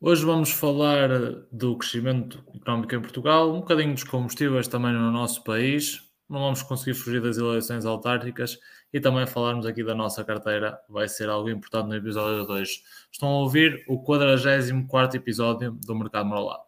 [0.00, 1.08] Hoje vamos falar
[1.50, 6.00] do crescimento económico em Portugal, um bocadinho dos combustíveis também no nosso país.
[6.28, 8.60] Não vamos conseguir fugir das eleições autárquicas
[8.92, 12.82] e também falarmos aqui da nossa carteira, vai ser algo importante no episódio 2.
[13.10, 16.62] Estão a ouvir o 44 episódio do Mercado Moralado.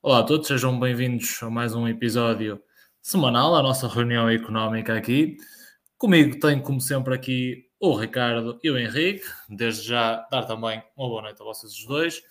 [0.00, 2.62] Olá a todos, sejam bem-vindos a mais um episódio
[3.02, 5.36] semanal, a nossa reunião económica aqui.
[5.98, 9.24] Comigo tem, como sempre, aqui o Ricardo e o Henrique.
[9.48, 12.22] Desde já dar também uma boa noite a vocês os dois.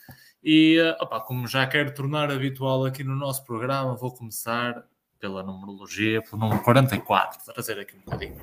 [0.43, 4.85] E, eh, opa, como já quero tornar habitual aqui no nosso programa, vou começar
[5.19, 8.37] pela numerologia, pelo número 44, para trazer aqui um bocadinho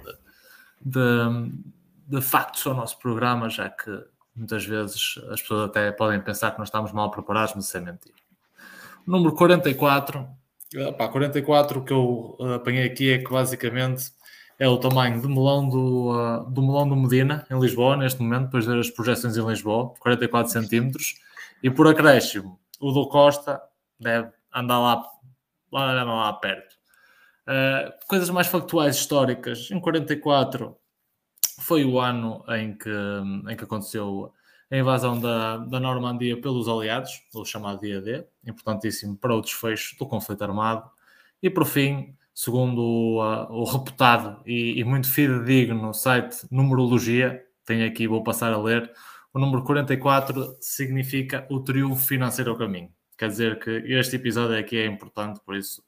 [0.82, 6.20] de, de, de factos ao nosso programa, já que muitas vezes as pessoas até podem
[6.20, 8.14] pensar que nós estamos mal preparados, mas isso é mentira.
[9.06, 10.28] O número 44,
[10.88, 14.12] opa, 44 que eu eh, apanhei aqui é que basicamente
[14.58, 18.46] é o tamanho do melão do, uh, do melão do Medina, em Lisboa, neste momento,
[18.46, 21.14] depois de ver as projeções em Lisboa, 44 centímetros,
[21.62, 23.60] e por acréscimo, o do Costa
[23.98, 25.06] deve andar lá,
[25.72, 26.74] lá, lá perto.
[27.46, 30.76] Uh, coisas mais factuais históricas, em 44
[31.60, 32.90] foi o ano em que,
[33.48, 34.32] em que aconteceu
[34.70, 39.96] a invasão da, da Normandia pelos aliados, o chamado dia D, importantíssimo para o desfecho
[39.98, 40.90] do conflito armado,
[41.42, 47.86] e por fim, segundo o, uh, o reputado e, e, muito fidedigno site Numerologia, tenho
[47.88, 48.92] aqui, vou passar a ler,
[49.32, 52.90] o número 44 significa o triunfo financeiro ao caminho.
[53.16, 55.82] Quer dizer que este episódio aqui é importante, por isso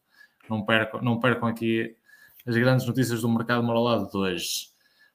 [0.49, 1.95] não percam, não percam aqui
[2.47, 4.71] as grandes notícias do mercado moralado de hoje.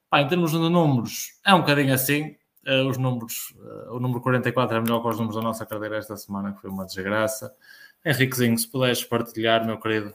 [0.08, 2.36] Pá, em termos de números, é um bocadinho assim.
[2.64, 5.96] Uh, os números, uh, o número 44 é melhor que os números da nossa carteira
[5.96, 7.52] esta semana, que foi uma desgraça.
[8.04, 10.14] Henriquezinho, se puderes partilhar, meu querido,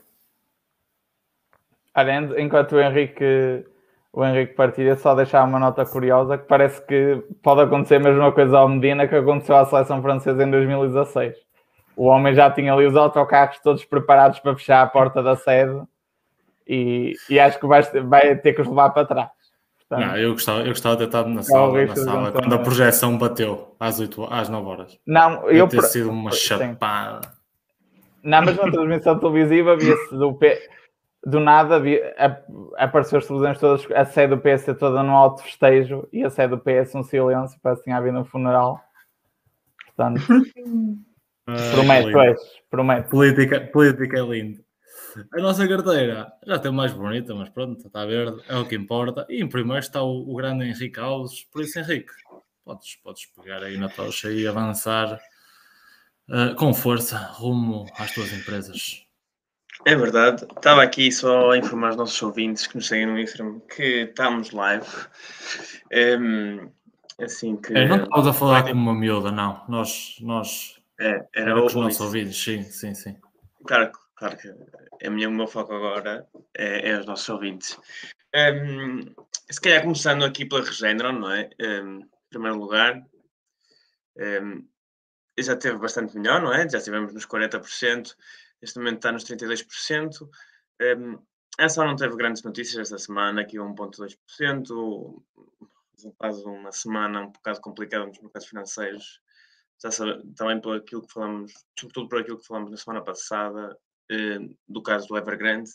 [2.00, 3.66] Olha, enquanto o Henrique,
[4.14, 8.32] o Henrique partilha, só deixar uma nota curiosa que parece que pode acontecer a mesma
[8.32, 11.36] coisa ao Medina que aconteceu à seleção francesa em 2016.
[11.98, 15.82] O homem já tinha ali os autocarros todos preparados para fechar a porta da sede
[16.66, 19.30] e, e acho que vai, vai ter que os levar para trás.
[19.80, 22.60] Portanto, não, eu gostava, eu gostava de ter estado na sala, na sala quando a
[22.60, 25.00] projeção bateu às, 8, às 9 horas.
[25.06, 27.20] Não, eu ter sido uma chapada.
[28.24, 30.58] Não, mas na transmissão televisiva via-se do P
[31.26, 31.82] do nada
[32.78, 36.56] apareceu as televisões todas, a sede do PS toda no alto festejo e a sede
[36.56, 38.80] do PS um silêncio, parece que tinha havido um funeral.
[39.86, 40.22] Portanto,
[41.48, 42.36] ah, prometo, é
[42.70, 43.10] prometo.
[43.10, 44.64] Política, política é lindo.
[45.34, 49.26] A nossa carteira já tem mais bonita, mas pronto, está verde, é o que importa.
[49.30, 52.14] E em primeiro está o, o grande Henrique Alves, por isso, Henrique,
[52.64, 55.20] podes, podes pegar aí na tocha e avançar
[56.30, 59.09] uh, com força rumo às tuas empresas.
[59.86, 60.46] É verdade.
[60.56, 64.52] Estava aqui só a informar os nossos ouvintes que nos seguem no Instagram que estamos
[64.52, 64.86] live.
[66.20, 66.70] Um,
[67.24, 67.74] assim que.
[67.74, 69.64] É, não estamos a falar como uma miúda, não.
[69.68, 70.18] Nós.
[70.22, 73.16] nós é, era, era os nossos ouvintes, sim, sim, sim.
[73.66, 74.54] Claro, claro que
[75.06, 77.80] a minha, o meu foco agora é, é os nossos ouvintes.
[78.36, 79.02] Um,
[79.50, 81.50] se calhar começando aqui pela Regeneron, não é?
[81.60, 83.02] Um, em primeiro lugar,
[84.18, 84.68] um,
[85.38, 86.68] já teve bastante melhor, não é?
[86.70, 88.14] Já estivemos nos 40%.
[88.62, 90.30] Neste momento está nos 32%.
[90.82, 91.20] Um,
[91.58, 95.24] essa não teve grandes notícias esta semana, aqui 1,2%.
[96.18, 99.22] Quase uma semana um bocado complicada nos mercados financeiros.
[100.36, 103.78] Também por aquilo que falamos, sobretudo por aquilo que falamos na semana passada,
[104.10, 105.70] eh, do caso do Evergrande,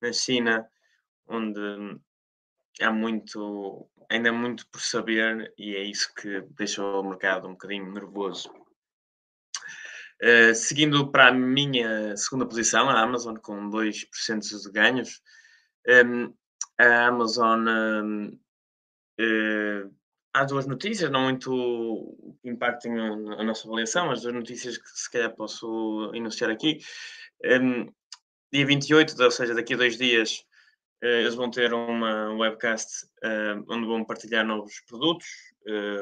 [0.00, 0.68] na China,
[1.26, 1.60] onde
[2.80, 7.92] há muito, ainda muito por saber, e é isso que deixou o mercado um bocadinho
[7.92, 8.50] nervoso.
[10.22, 15.20] Uh, seguindo para a minha segunda posição, a Amazon, com 2% de ganhos.
[15.86, 16.34] Um, ehm,
[16.78, 17.66] a Amazon.
[19.20, 19.94] Uh,
[20.32, 25.34] há duas notícias, não muito impactem a, nossa avaliação, as duas notícias que se calhar
[25.34, 26.78] posso enunciar aqui.
[27.44, 27.88] Um, ehm,
[28.52, 30.44] dia 28, ou seja, daqui a dois dias,
[31.04, 33.06] uh, eles vão ter uma webcast
[33.68, 35.26] onde vão partilhar novos produtos,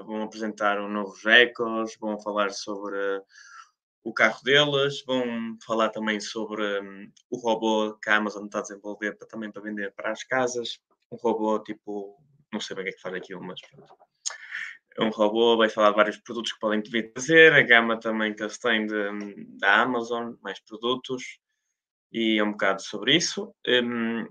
[0.07, 2.97] vão apresentar um novos records, vão falar sobre
[4.05, 8.63] o carro deles, vão falar também sobre um, o robô que a Amazon está a
[8.63, 10.79] desenvolver para, também para vender para as casas.
[11.11, 12.23] Um robô tipo,
[12.53, 13.97] não sei bem o que é que faz aquilo, mas pronto.
[15.01, 18.43] Um robô vai falar de vários produtos que podem vir trazer, a gama também que
[18.43, 21.41] eles têm de, hum, da Amazon, mais produtos,
[22.13, 23.53] e é um bocado sobre isso.
[23.67, 24.29] Um,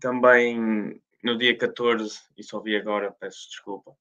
[0.00, 3.94] também no dia 14, e só vi agora, peço desculpa,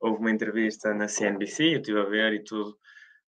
[0.00, 2.78] houve uma entrevista na CNBC, eu estive a ver e tudo,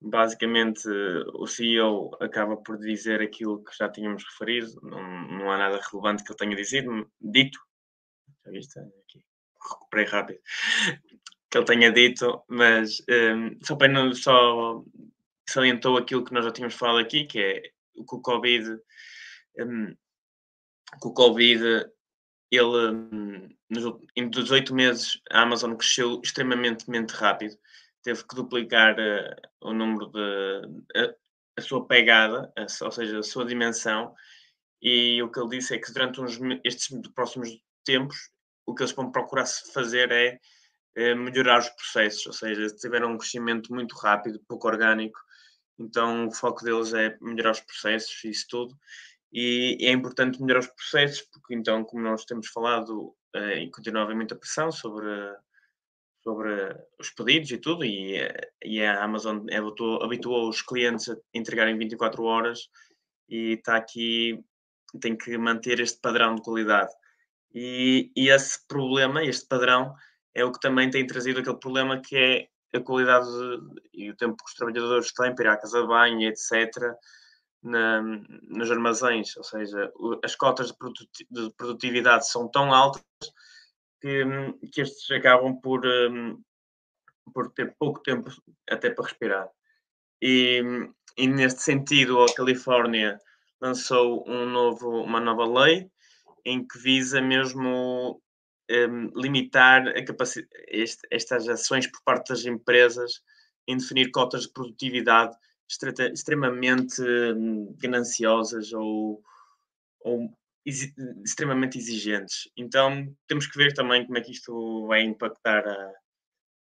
[0.05, 0.87] basicamente
[1.33, 6.23] o CEO acaba por dizer aquilo que já tínhamos referido, não, não há nada relevante
[6.23, 7.59] que ele tenha dizido, dito,
[8.45, 8.79] já viste?
[8.79, 9.25] Aqui,
[9.61, 10.39] recuperei rápido,
[11.49, 14.83] que ele tenha dito, mas um, só para só
[15.49, 18.77] salientou aquilo que nós já tínhamos falado aqui, que é que o Covid,
[19.59, 19.87] um,
[21.01, 21.63] que o Covid,
[22.51, 27.57] ele, um, nos, em 18 meses, a Amazon cresceu extremamente rápido,
[28.05, 30.61] teve que duplicar uh, o número de,
[30.95, 31.15] a,
[31.57, 34.13] a sua pegada, a, ou seja, a sua dimensão,
[34.79, 37.49] e o que ele disse é que durante uns, estes próximos
[37.83, 38.29] tempos,
[38.67, 40.39] o que eles vão procurar fazer é,
[40.95, 45.19] é melhorar os processos, ou seja, tiveram um crescimento muito rápido, pouco orgânico,
[45.79, 48.77] então o foco deles é melhorar os processos e isso tudo.
[49.33, 54.01] E é importante melhorar os processos, porque então, como nós temos falado, eh, e continua
[54.01, 55.05] a haver muita pressão sobre,
[56.25, 58.17] sobre os pedidos e tudo, e,
[58.63, 62.67] e a Amazon habituou, habituou os clientes a entregarem 24 horas
[63.29, 64.43] e está aqui,
[64.99, 66.91] tem que manter este padrão de qualidade.
[67.53, 69.93] E, e esse problema, este padrão,
[70.33, 73.29] é o que também tem trazido aquele problema que é a qualidade
[73.93, 76.73] e o tempo que os trabalhadores têm para ir à casa de banho, etc.,
[77.61, 79.91] na, nos armazéns, ou seja,
[80.23, 80.71] as cotas
[81.31, 83.03] de produtividade são tão altas
[84.05, 86.39] que, que estes acabam por, um,
[87.33, 88.29] por ter pouco tempo
[88.69, 89.49] até para respirar.
[90.21, 90.61] E,
[91.17, 93.19] e neste sentido, a Califórnia
[93.59, 95.89] lançou um novo, uma nova lei
[96.45, 98.21] em que visa mesmo
[98.69, 100.03] um, limitar a
[100.67, 103.23] este, estas ações por parte das empresas
[103.67, 105.35] em definir cotas de produtividade
[106.13, 109.19] extremamente hum, gananciosas ou,
[110.01, 110.31] ou
[110.65, 112.49] extremamente exigentes.
[112.57, 115.93] Então temos que ver também como é que isto vai impactar a,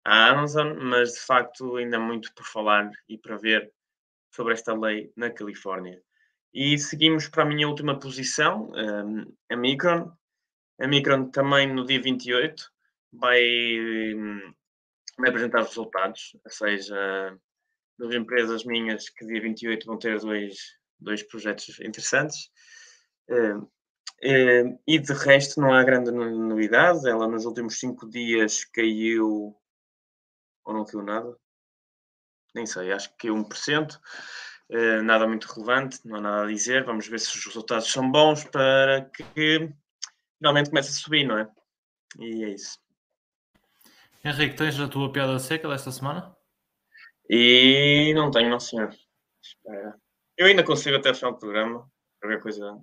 [0.04, 3.72] a Amazon, mas de facto ainda muito por falar e para ver
[4.32, 6.00] sobre esta lei na Califórnia.
[6.54, 10.12] E seguimos para a minha última posição, um, a Micron,
[10.80, 12.70] a Micron também no dia 28
[13.12, 13.42] vai,
[14.14, 14.54] hum,
[15.18, 17.38] vai apresentar os resultados, ou seja,
[17.98, 20.56] duas empresas minhas que dia 28 vão ter dois,
[21.00, 22.50] dois projetos interessantes.
[23.28, 23.68] Uh,
[24.20, 27.08] e de resto não há grande novidade.
[27.08, 29.56] Ela nos últimos cinco dias caiu
[30.64, 31.36] ou não caiu nada.
[32.54, 33.98] Nem sei, acho que caiu 1%.
[34.70, 36.84] Uh, nada muito relevante, não há nada a dizer.
[36.84, 39.24] Vamos ver se os resultados são bons para que
[40.38, 41.50] finalmente começa a subir, não é?
[42.18, 42.78] E é isso.
[44.24, 46.36] Henrique, tens a tua piada seca desta semana?
[47.30, 48.92] E não tenho, não senhor.
[49.42, 49.96] Espera.
[50.36, 51.90] Eu ainda consigo até o final do programa.
[52.20, 52.78] Qualquer coisa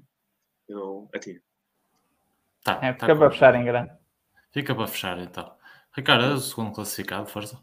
[0.68, 1.42] eu atiro.
[2.64, 3.92] Tá, é, tá fica tá para fechar em grande.
[4.52, 5.52] Fica para fechar então.
[5.96, 7.58] Ricardo, é o segundo classificado, força.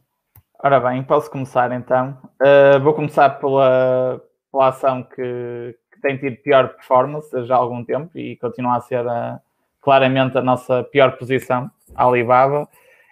[0.64, 2.16] Ora bem, posso começar então.
[2.40, 7.84] Uh, vou começar pela, pela ação que, que, tem tido pior performance já há algum
[7.84, 9.40] tempo e continua a ser a,
[9.81, 12.69] claramente a nossa pior posição, a Alibaba.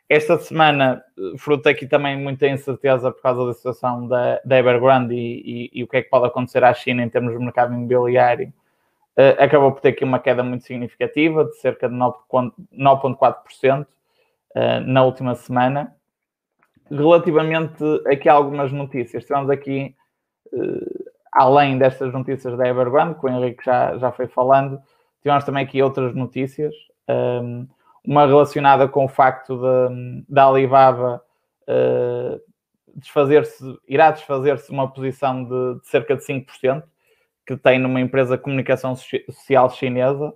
[0.08, 1.02] Esta semana,
[1.38, 5.84] fruto aqui também muita incerteza por causa da situação da, da Evergrande e, e, e,
[5.84, 8.52] o que é que pode acontecer à China em termos de mercado imobiliário,
[9.38, 13.86] acabou por ter aqui uma queda muito significativa, de cerca de 9,4% uh,
[14.86, 15.94] na última semana.
[16.90, 19.94] Relativamente aqui a algumas notícias, tivemos aqui,
[20.52, 24.80] uh, além destas notícias da Evergrande, que o Henrique já, já foi falando,
[25.22, 26.74] Tivemos também aqui outras notícias,
[27.08, 27.68] um,
[28.04, 29.60] uma relacionada com o facto
[30.28, 31.22] da Alibaba
[32.96, 36.82] desfazer-se, irá desfazer-se uma posição de, de, cerca de 5%
[37.50, 40.32] que tem numa empresa de comunicação social chinesa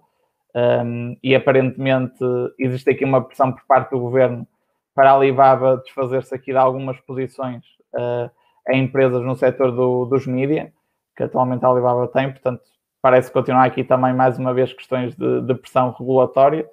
[0.85, 2.19] um, e aparentemente
[2.59, 4.45] existe aqui uma pressão por parte do governo
[4.93, 7.63] para a Alibaba desfazer-se aqui de algumas posições
[7.95, 8.29] uh,
[8.69, 10.73] em empresas no setor do, dos mídia,
[11.17, 12.63] que atualmente a Alibaba tem, portanto
[13.01, 16.69] parece continuar aqui também mais uma vez questões de, de, pressão regulatória,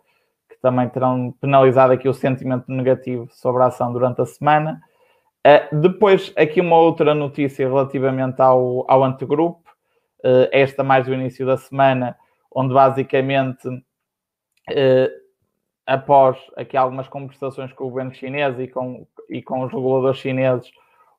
[0.50, 4.82] que também terão penalizado aqui o sentimento negativo sobre a ação durante a semana.
[5.46, 9.61] Uh, depois, aqui uma outra notícia relativamente ao, ao antegrupo,
[10.52, 12.18] esta mais do início da semana,
[12.54, 15.22] onde basicamente, uh,
[15.86, 20.72] após aqui algumas conversações com o governo chinês e com, e com os reguladores chineses,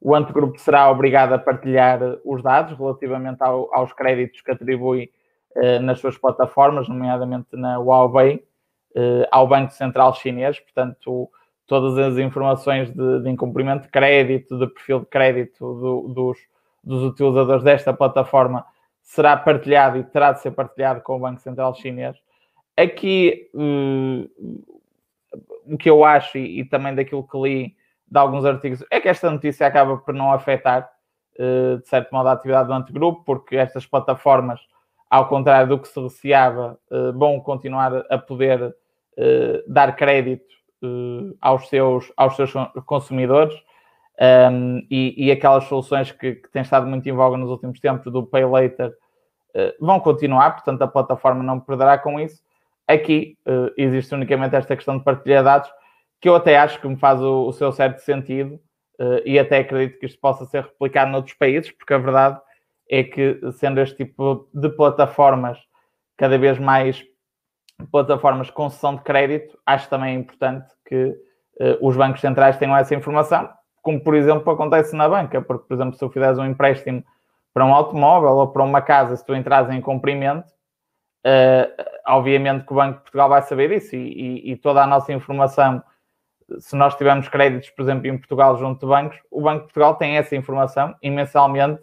[0.03, 5.13] o antegrupo será obrigado a partilhar eh, os dados relativamente ao, aos créditos que atribui
[5.55, 8.45] eh, nas suas plataformas, nomeadamente na Huawei,
[8.97, 10.59] eh, ao Banco Central Chinês.
[10.59, 11.31] Portanto,
[11.69, 16.39] todas as informações de, de incumprimento de crédito, de perfil de crédito do, dos,
[16.83, 18.67] dos utilizadores desta plataforma
[19.03, 22.17] será partilhado e terá de ser partilhado com o Banco Central Chinês.
[22.77, 24.31] Aqui, uh,
[25.67, 29.09] o que eu acho, e, e também daquilo que li, de alguns artigos, é que
[29.09, 30.91] esta notícia acaba por não afetar,
[31.39, 34.61] uh, de certo modo, a atividade do antegrupo, porque estas plataformas,
[35.11, 40.53] ao contrário do que se receava, uh, vão continuar a poder uh, dar crédito
[41.41, 42.53] aos, seus, aos seus
[42.87, 43.55] consumidores.
[44.23, 48.13] Um, e, e, aquelas soluções que, que têm estado muito em voga nos últimos tempos
[48.13, 52.41] do Pay Later uh, vão continuar, portanto a plataforma não perderá com isso.
[52.87, 55.69] Aqui uh, existe unicamente esta questão de partilha de dados,
[56.21, 58.61] que eu até acho que me faz o, o seu certo sentido
[59.01, 62.41] uh, e até acredito que isto possa ser replicado noutros países, porque a verdade
[62.89, 65.59] é que, sendo este tipo de plataformas
[66.17, 67.05] cada vez mais
[67.91, 71.13] plataformas de concessão de crédito, acho também importante que
[71.81, 73.49] os bancos centrais tenham essa informação,
[73.83, 77.05] como por exemplo acontece na banca, porque, por exemplo, se tu fizeres um empréstimo
[77.53, 80.49] para um automóvel ou para uma casa, se tu entras em cumprimento,
[81.27, 84.87] uh, obviamente que o Banco de Portugal vai saber disso e, e, e, toda a
[84.87, 85.83] nossa informação,
[86.59, 89.97] se nós tivermos créditos, por exemplo, em Portugal junto de bancos, o Banco de Portugal
[89.97, 91.83] tem essa informação e mensalmente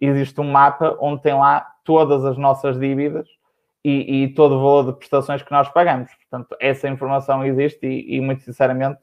[0.00, 3.28] existe um mapa onde tem lá todas as nossas dívidas
[3.84, 6.10] e, e todo o valor de prestações que nós pagamos.
[6.14, 8.98] Portanto, essa informação existe e, muito sinceramente,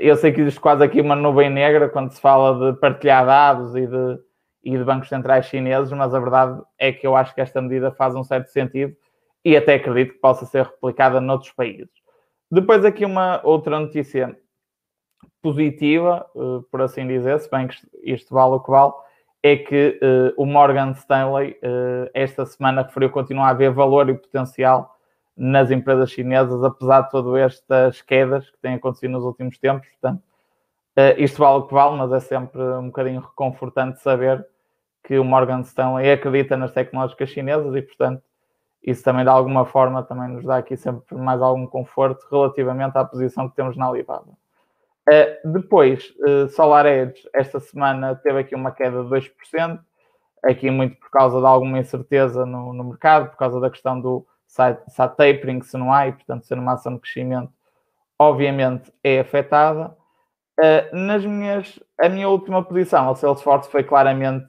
[0.00, 3.76] eu sei que existe quase aqui uma nuvem negra quando se fala de partilhar dados
[3.76, 4.18] e de,
[4.62, 7.92] e de bancos centrais chineses, mas a verdade é que eu acho que esta medida
[7.92, 8.96] faz um certo sentido
[9.44, 11.90] e até acredito que possa ser replicada noutros países.
[12.50, 14.34] Depois aqui uma outra notícia
[15.42, 18.92] positiva, uh, por assim dizer, se bem que isto vale o que vale,
[19.42, 20.00] é que
[20.38, 21.58] o Morgan Stanley
[22.14, 24.93] esta semana referiu continuar a haver valor e potencial
[25.36, 29.88] nas empresas chinesas, apesar de todas estas quedas que têm acontecido nos últimos tempos.
[29.88, 30.22] Portanto,
[30.96, 34.46] uh, isto vale o que vale, mas é sempre um bocadinho reconfortante saber
[35.02, 38.22] que o Morgan Stanley acredita nas tecnológicas chinesas e, portanto,
[38.82, 43.04] isso também de alguma forma também nos dá aqui sempre mais algum conforto relativamente à
[43.04, 44.32] posição que temos na Alibaba.
[45.08, 49.78] Uh, depois, uh, SolarEdge, esta semana teve aqui uma queda de 2%,
[50.42, 54.26] aqui muito por causa de alguma incerteza no, no mercado, por causa da questão do
[54.54, 57.52] SAT tapering, se não há, e portanto ser uma ação de crescimento,
[58.18, 59.96] obviamente é afetada.
[60.58, 64.46] Uh, nas minhas, a minha última posição, a Salesforce foi claramente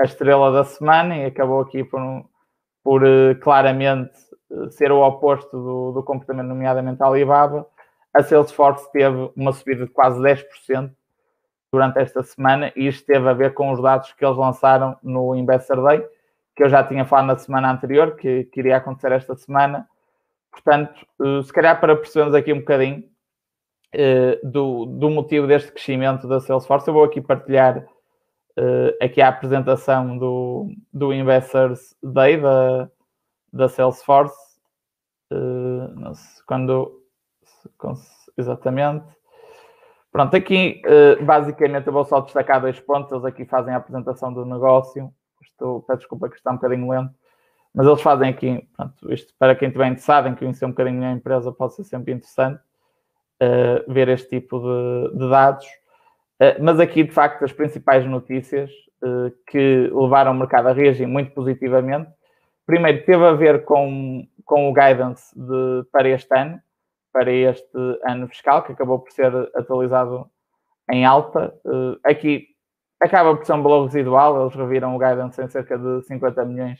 [0.00, 2.00] a estrela da semana e acabou aqui por,
[2.82, 3.02] por
[3.40, 4.12] claramente
[4.70, 7.66] ser o oposto do, do comportamento, nomeadamente a Alibaba
[8.14, 10.92] a Salesforce teve uma subida de quase 10%
[11.72, 15.34] durante esta semana e isto teve a ver com os dados que eles lançaram no
[15.34, 16.06] Investor Day,
[16.56, 19.88] que eu já tinha falado na semana anterior, que, que iria acontecer esta semana.
[20.50, 23.04] Portanto, eh, se calhar para percebermos aqui um bocadinho
[23.94, 29.28] uh, do, do motivo deste crescimento da Salesforce, eu vou aqui partilhar uh, aqui a
[29.28, 32.90] apresentação do, do Investors Day da,
[33.52, 34.52] da Salesforce.
[35.30, 37.02] Sei, quando
[38.36, 39.04] Exatamente.
[40.10, 43.12] Pronto, aqui eh, basicamente eu vou só destacar dois pontos.
[43.12, 45.12] Eles aqui fazem a apresentação do negócio.
[45.62, 47.14] Estou, peço desculpa que está um bocadinho lento,
[47.72, 51.12] mas eles fazem aqui, pronto, isto para quem estiver interessado em conhecer um bocadinho a
[51.12, 52.60] empresa, pode ser sempre interessante
[53.40, 55.64] uh, ver este tipo de, de dados.
[56.40, 58.72] Uh, mas aqui, de facto, as principais notícias
[59.04, 62.10] uh, que levaram o mercado a reagir muito positivamente.
[62.66, 66.60] Primeiro, teve a ver com, com o guidance de, para este ano
[67.12, 70.30] para este ano fiscal, que acabou por ser atualizado
[70.90, 71.54] em alta.
[72.02, 72.51] Aqui
[73.02, 76.78] acaba por ser um valor residual, eles reviram o guidance em cerca de 50 milhões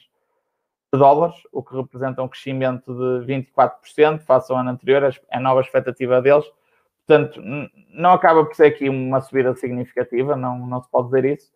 [0.93, 5.61] de dólares, o que representa um crescimento de 24% face ao ano anterior, a nova
[5.61, 6.45] expectativa deles.
[7.07, 7.43] Portanto,
[7.91, 11.50] não acaba por ser aqui uma subida significativa, não, não se pode dizer isso,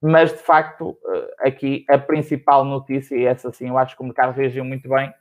[0.00, 4.06] mas de facto, eh, aqui a principal notícia, e essa sim eu acho que o
[4.06, 5.12] mercado reagiu muito bem,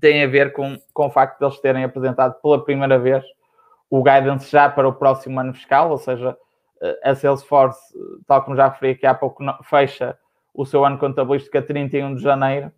[0.00, 3.24] tem a ver com, com o facto de eles terem apresentado pela primeira vez
[3.90, 6.36] o guidance já para o próximo ano fiscal, ou seja,
[7.02, 7.80] a Salesforce,
[8.26, 10.16] tal como já referi aqui há pouco, fecha
[10.54, 12.72] o seu ano contabilístico a 31 de janeiro,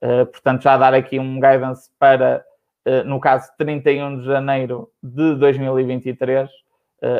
[0.00, 2.44] eh, portanto, já dar aqui um guidance para,
[2.84, 6.50] eh, no caso, 31 de janeiro de 2023,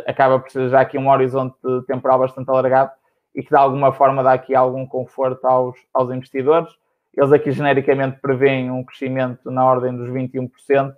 [0.06, 2.90] acaba por ser já aqui um horizonte temporal bastante alargado
[3.34, 6.72] e que de alguma forma dá aqui algum conforto aos, aos investidores.
[7.14, 10.94] Eles aqui genericamente prevêem um crescimento na ordem dos 21%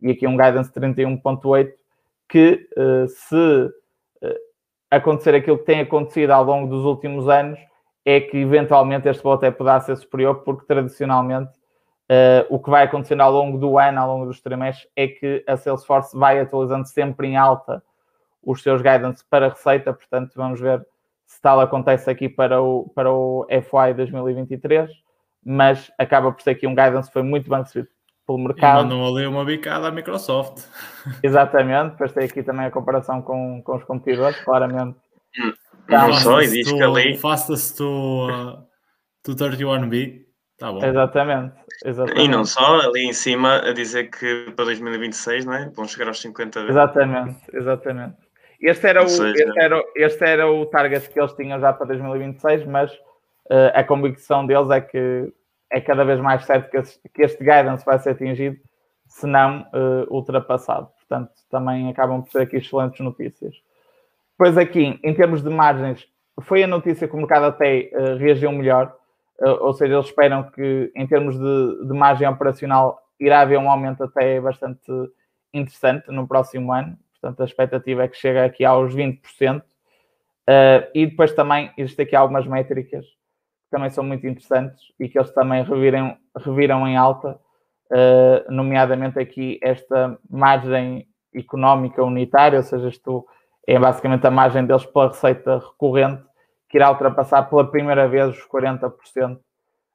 [0.00, 1.72] e aqui um guidance de 31,8%,
[2.26, 2.66] que
[3.06, 3.70] se
[4.96, 7.58] acontecer aquilo que tem acontecido ao longo dos últimos anos,
[8.04, 11.52] é que eventualmente este valor até poderá ser superior, porque tradicionalmente
[12.10, 15.44] uh, o que vai acontecendo ao longo do ano, ao longo dos trimestres, é que
[15.46, 17.82] a Salesforce vai atualizando sempre em alta
[18.42, 20.84] os seus guidance para receita, portanto vamos ver
[21.26, 24.90] se tal acontece aqui para o, para o FY 2023
[25.44, 27.88] mas acaba por ser aqui um guidance foi muito bem recebido
[28.26, 28.80] pelo mercado.
[28.80, 30.64] E mandam ali uma bicada à Microsoft.
[31.22, 34.96] Exatamente, depois tem aqui também a comparação com, com os competidores, claramente.
[35.88, 37.16] Não então, só, e diz que ali...
[37.16, 38.62] Fastest to, uh,
[39.22, 40.22] to 31B.
[40.58, 40.84] Tá bom.
[40.84, 42.24] Exatamente, exatamente.
[42.24, 45.68] E não só, ali em cima a dizer que para 2026 não é?
[45.70, 48.16] vão chegar aos 50 Exatamente, exatamente.
[48.60, 52.64] Este era, o, este, era, este era o target que eles tinham já para 2026,
[52.66, 55.32] mas uh, a convicção deles é que
[55.72, 58.56] é cada vez mais certo que este, que este guidance vai ser atingido,
[59.06, 60.88] se não uh, ultrapassado.
[60.98, 63.54] Portanto, também acabam por ser aqui excelentes notícias.
[64.38, 66.06] Depois aqui, em termos de margens,
[66.40, 68.94] foi a notícia que o mercado até uh, reagiu melhor,
[69.60, 74.04] ou seja, eles esperam que em termos de, de margem operacional irá haver um aumento
[74.04, 74.92] até bastante
[75.52, 76.96] interessante no próximo ano.
[77.12, 79.60] Portanto, a expectativa é que chegue aqui aos 20%.
[79.60, 83.04] Uh, e depois também existem aqui algumas métricas
[83.72, 87.40] também são muito interessantes e que eles também reviram, reviram em alta,
[87.90, 93.26] uh, nomeadamente aqui esta margem económica unitária, ou seja, isto
[93.66, 96.22] é basicamente a margem deles pela receita recorrente,
[96.68, 99.38] que irá ultrapassar pela primeira vez os 40%.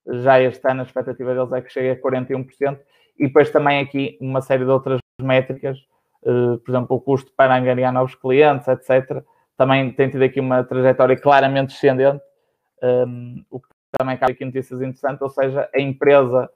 [0.09, 2.79] Já este ano a expectativa deles é que chegue a 41%.
[3.19, 5.77] E depois também aqui uma série de outras métricas,
[6.23, 9.23] uh, por exemplo, o custo para angariar novos clientes, etc.
[9.55, 12.23] Também tem tido aqui uma trajetória claramente descendente,
[12.83, 13.67] um, o que
[13.97, 16.49] também cabe aqui notícias interessantes, ou seja, a empresa,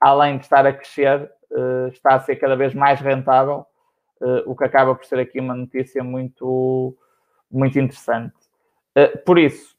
[0.00, 3.66] além de estar a crescer, uh, está a ser cada vez mais rentável,
[4.20, 6.96] uh, o que acaba por ser aqui uma notícia muito,
[7.50, 8.34] muito interessante.
[9.24, 9.76] por isso,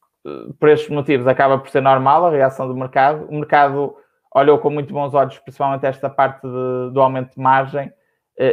[0.60, 3.26] por estes motivos, acaba por ser normal a reação do mercado.
[3.30, 3.96] O mercado
[4.34, 7.92] olhou com muito bons olhos, principalmente esta parte de, do aumento de margem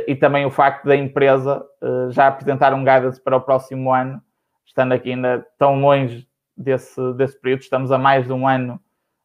[0.09, 1.65] e também o facto da empresa
[2.11, 4.21] já apresentar um guidance para o próximo ano,
[4.65, 6.27] estando aqui ainda tão longe
[6.57, 8.81] desse, desse período, estamos a mais de um ano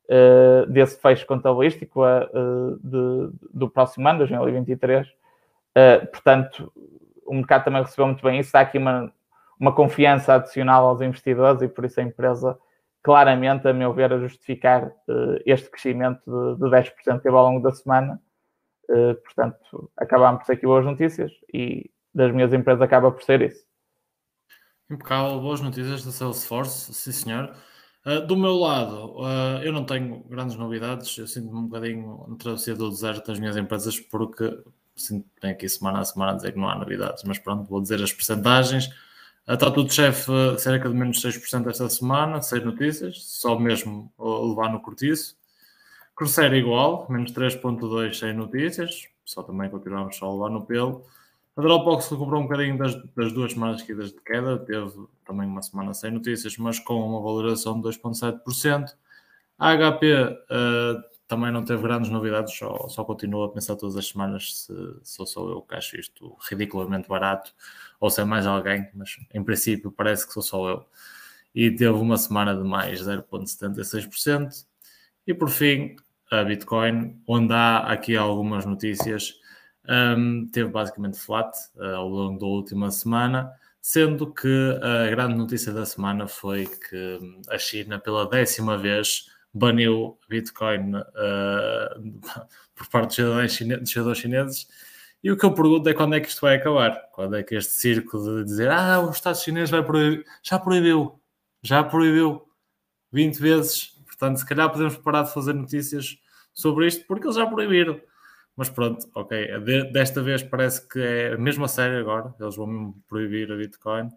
[0.09, 2.01] eh, desse fecho contabilístico
[2.83, 5.07] de, do próximo ano, 2023.
[6.11, 6.71] portanto,
[7.25, 9.11] o mercado também recebeu muito bem isso, dá aqui uma,
[9.59, 12.57] uma confiança adicional aos investidores e por isso a empresa
[13.03, 17.45] claramente, a meu ver, a justificar uh, este crescimento de, de 10% que teve ao
[17.45, 18.21] longo da semana.
[18.89, 23.41] Uh, portanto, acabámos por ser aqui boas notícias e das minhas empresas acaba por ser
[23.41, 23.63] isso.
[24.91, 27.55] Impecável, boas notícias da Salesforce, sim senhor.
[28.05, 32.73] Uh, do meu lado, uh, eu não tenho grandes novidades, eu sinto-me um bocadinho na
[32.73, 34.61] do deserto das minhas empresas, porque
[34.93, 37.81] sinto que aqui semana a semana a dizer que não há novidades, mas pronto, vou
[37.81, 38.89] dizer as percentagens.
[39.47, 44.81] Está tudo chefe cerca de menos 6% esta semana, 6 notícias, só mesmo levar no
[44.81, 45.37] cortiço.
[46.13, 51.05] Cruzeiro igual, menos 3.2 sem notícias, só também continuamos só a levar no pelo.
[51.61, 54.91] A Dropbox recuperou um bocadinho das, das duas semanas seguidas de queda, teve
[55.23, 58.89] também uma semana sem notícias, mas com uma valoração de 2.7%.
[59.59, 64.07] A HP uh, também não teve grandes novidades, só, só continuo a pensar todas as
[64.07, 64.65] semanas
[65.03, 67.53] se, sou eu que acho isto ridiculamente barato
[67.99, 70.85] ou se é mais alguém, mas em princípio parece que sou só eu.
[71.53, 74.65] E teve uma semana de mais 0,76%.
[75.27, 75.95] E por fim,
[76.31, 79.39] a Bitcoin, onde há aqui algumas notícias,
[79.87, 85.73] um, teve basicamente flat uh, ao longo da última semana, sendo que a grande notícia
[85.73, 92.21] da semana foi que a China, pela décima vez, baniu Bitcoin uh,
[92.75, 94.67] por parte dos cidadãos, dos cidadãos chineses.
[95.23, 97.09] E o que eu pergunto é quando é que isto vai acabar?
[97.11, 101.19] Quando é que este circo de dizer ah, o Estado chinês vai proibir, já proibiu,
[101.61, 102.43] já proibiu
[103.11, 103.99] 20 vezes.
[104.07, 106.17] Portanto, se calhar podemos parar de fazer notícias
[106.53, 108.01] sobre isto porque eles já proibiram.
[108.55, 109.59] Mas pronto, ok.
[109.91, 112.33] desta vez parece que é a sério agora.
[112.39, 114.07] Eles vão proibir a Bitcoin.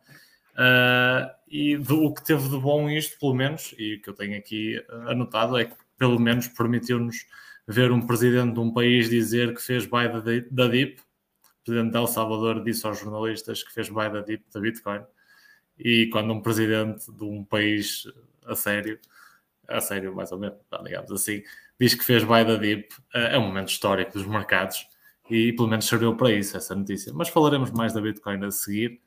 [0.55, 4.37] Uh, e do, o que teve de bom isto, pelo menos, e que eu tenho
[4.37, 7.27] aqui anotado, é que pelo menos permitiu-nos
[7.67, 10.09] ver um presidente de um país dizer que fez buy
[10.51, 11.01] da, DIP.
[11.01, 15.03] O presidente de El Salvador disse aos jornalistas que fez buy da DIP da Bitcoin.
[15.79, 18.07] E quando um presidente de um país
[18.47, 18.99] a sério,
[19.67, 21.43] a sério mais ou menos, digamos assim,
[21.81, 24.87] diz que fez buy da DIP, é um momento histórico dos mercados
[25.31, 27.13] e pelo menos serviu para isso essa notícia.
[27.15, 29.01] Mas falaremos mais da Bitcoin a seguir.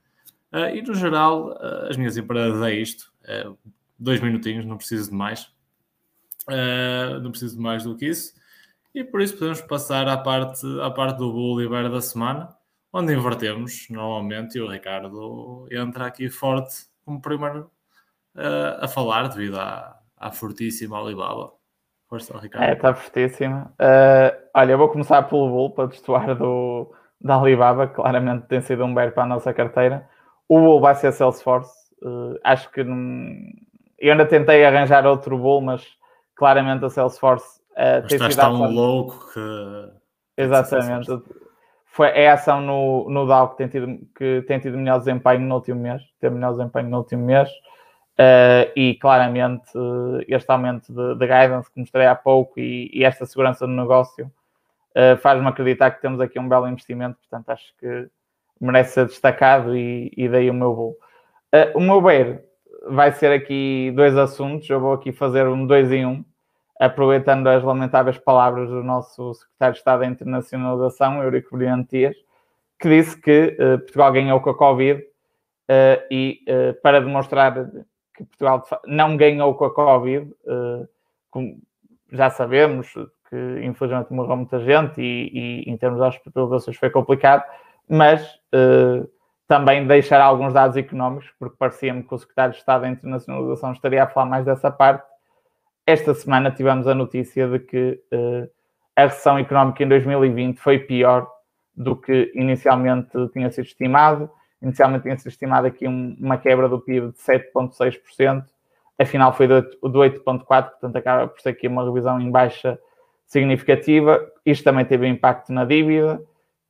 [0.52, 3.12] Uh, e no geral, uh, as minhas empresas é isto.
[3.24, 3.58] Uh,
[4.00, 5.52] dois minutinhos, não preciso de mais.
[7.22, 8.34] não preciso de mais do que isso.
[8.96, 12.50] E por isso podemos passar à parte, à parte do Bull e Bear da semana,
[12.92, 17.70] onde invertemos normalmente e o Ricardo entra aqui forte como primeiro
[18.80, 21.57] a falar devido à, à fortíssima Alibaba.
[22.10, 22.64] Força, Ricardo.
[22.64, 23.74] É, está fortíssima.
[24.56, 26.90] olha, eu vou começar pelo Bull para destoar do,
[27.20, 30.08] da Alibaba, claramente tem sido um bear para a nossa carteira.
[30.48, 31.74] O bull vai ser Salesforce.
[32.02, 32.98] Uh, acho que não...
[34.00, 35.84] eu ainda tentei arranjar outro bull, mas
[36.36, 38.72] claramente a Salesforce uh, mas tem sido tão ação...
[38.72, 40.42] louco que.
[40.42, 41.08] Exatamente.
[41.86, 45.42] Foi, é a ação no, no DAO que tem, tido, que tem tido melhor desempenho
[45.42, 46.02] no último mês.
[46.20, 47.50] Teve melhor desempenho no último mês.
[48.20, 53.04] Uh, e claramente uh, este aumento de, de, guidance que mostrei há pouco e, e
[53.04, 57.20] esta segurança no negócio uh, faz-me acreditar que temos aqui um belo investimento.
[57.20, 58.08] Portanto, acho que
[58.60, 60.98] merece ser destacado e, e daí o meu voo.
[61.54, 62.44] Uh, o meu BER
[62.90, 66.26] vai ser aqui dois assuntos, eu vou aqui fazer um dois em um,
[66.80, 72.16] aproveitando as lamentáveis palavras do nosso secretário de Estado da Internacionalização, Eurico Brilhantias,
[72.80, 75.04] que disse que Portugal ganhou com a Covid
[76.12, 76.46] e
[76.84, 77.68] para demonstrar
[78.18, 80.34] que Portugal não ganhou com a Covid,
[81.30, 81.58] como
[82.12, 82.92] já sabemos
[83.30, 87.44] que infelizmente morreu muita gente e, e em termos de hospitalizações foi complicado,
[87.88, 89.08] mas uh,
[89.48, 94.04] também deixar alguns dados económicos, porque parecia-me que o secretário de Estado da Internacionalização estaria
[94.04, 95.06] a falar mais dessa parte.
[95.86, 98.50] Esta semana tivemos a notícia de que uh,
[98.96, 101.30] a recessão económica em 2020 foi pior
[101.76, 104.30] do que inicialmente tinha sido estimado.
[104.62, 108.46] Inicialmente tinha sido estimado aqui um, uma quebra do PIB de 7,6%,
[108.98, 112.80] afinal foi de 8,4%, portanto acaba por ser aqui uma revisão em baixa
[113.28, 114.26] significativa.
[114.46, 116.22] Isto também teve impacto na dívida,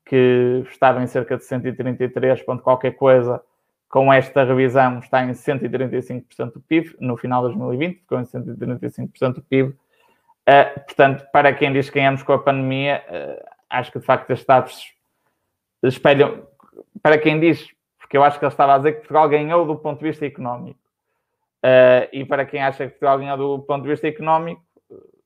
[0.06, 3.41] que estava em cerca de 133 ponto qualquer coisa.
[3.89, 9.34] Com esta revisão está em 135% do PIB, no final de 2020 ficou em 135%
[9.36, 9.69] do PIB.
[9.69, 9.76] Uh,
[10.45, 14.32] eh, portanto, para quem diz que ganhamos com a pandemia, uh, acho que de facto
[14.32, 14.93] estes dados
[15.84, 16.47] espelham,
[17.02, 17.67] para quem diz,
[18.08, 20.26] porque eu acho que ele estava a dizer que Portugal ganhou do ponto de vista
[20.26, 20.80] económico,
[21.63, 24.63] uh, e para quem acha que Portugal ganhou do ponto de vista económico,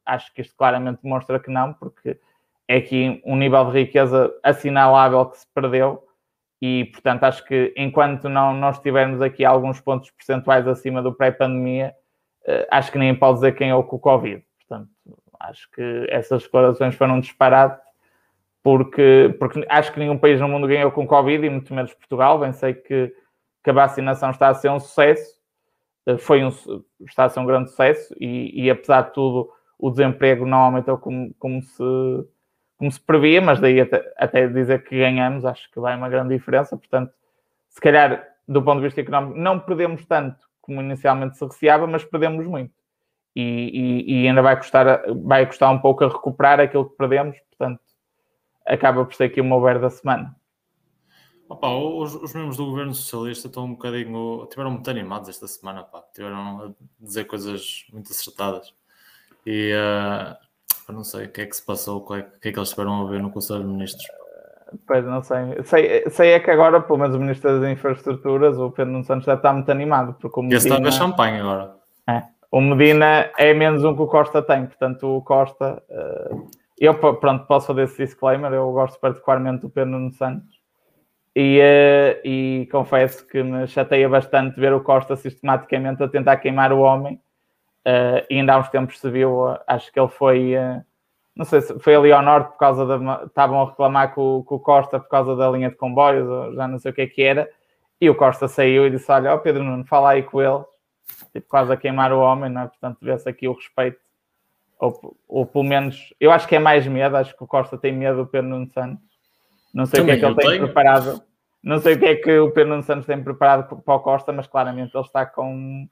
[0.03, 2.19] acho que isto claramente demonstra que não, porque
[2.67, 6.03] é aqui um nível de riqueza assinalável que se perdeu.
[6.59, 11.95] E, portanto, acho que enquanto não, não estivermos aqui alguns pontos percentuais acima do pré-pandemia,
[12.45, 14.43] eh, acho que nem pode dizer quem é o com o Covid.
[14.59, 14.89] Portanto,
[15.39, 17.79] acho que essas declarações foram disparadas
[18.63, 22.39] porque, porque acho que nenhum país no mundo ganhou com Covid e muito menos Portugal.
[22.39, 23.13] Bem sei que,
[23.63, 25.39] que a vacinação está a ser um sucesso,
[26.05, 26.49] eh, foi um,
[27.07, 30.97] está a ser um grande sucesso e, e apesar de tudo o desemprego não aumentou
[30.97, 31.83] como, como, se,
[32.77, 36.35] como se previa, mas daí até, até dizer que ganhamos, acho que vai uma grande
[36.35, 36.77] diferença.
[36.77, 37.11] Portanto,
[37.67, 42.03] se calhar, do ponto de vista económico, não perdemos tanto como inicialmente se receava, mas
[42.03, 42.71] perdemos muito.
[43.35, 47.37] E, e, e, ainda vai custar, vai custar um pouco a recuperar aquilo que perdemos,
[47.49, 47.81] portanto,
[48.71, 50.35] acaba por ser aqui o meu ver da semana.
[51.49, 55.83] Opa, os, os, membros do governo socialista estão um bocadinho, tiveram muito animados esta semana,
[55.83, 56.01] pá.
[56.13, 58.73] tiveram a dizer coisas muito acertadas.
[59.45, 62.51] E uh, não sei o que é que se passou, o que, é, que é
[62.53, 64.05] que eles estiveram a ver no Conselho de Ministros.
[64.87, 65.61] Pois não sei.
[65.65, 66.09] sei.
[66.09, 69.33] Sei é que agora, pelo menos o Ministro das Infraestruturas, o Pedro Nuno Santos, já
[69.33, 70.13] está muito animado.
[70.21, 71.75] Porque o Medina, Esse está a champanhe agora.
[72.07, 72.23] É.
[72.49, 75.83] O Medina é menos um que o Costa tem, portanto o Costa.
[75.89, 76.49] Uh,
[76.85, 78.51] eu, pronto, posso fazer esse disclaimer.
[78.53, 80.61] Eu gosto particularmente do Pedro Nuno Santos.
[81.35, 86.73] E, uh, e confesso que me chateia bastante ver o Costa sistematicamente a tentar queimar
[86.73, 87.21] o homem
[87.81, 90.85] Uh, e ainda há uns tempos se viu, uh, acho que ele foi, uh,
[91.35, 93.23] não sei se foi ali ao norte por causa da.
[93.25, 96.77] Estavam a reclamar com, com, o Costa por causa da linha de comboios, já não
[96.77, 97.49] sei o que é que era,
[97.99, 100.63] e o Costa saiu e disse: Olha, ó Pedro Nuno, fala aí com ele,
[101.33, 102.67] tipo, quase a queimar o homem, não é?
[102.67, 103.99] Portanto, vê-se aqui o respeito,
[104.81, 107.93] ou, ou pelo menos, eu acho que é mais medo, acho que o Costa tem
[107.93, 109.03] medo do Pedro Nuno Santos,
[109.71, 110.65] não sei Também o que é que ele tem tenho.
[110.65, 111.23] preparado.
[111.63, 114.33] Não sei o que é que o Pedro Nuno Santos tem preparado para o Costa,
[114.33, 115.87] mas claramente ele está com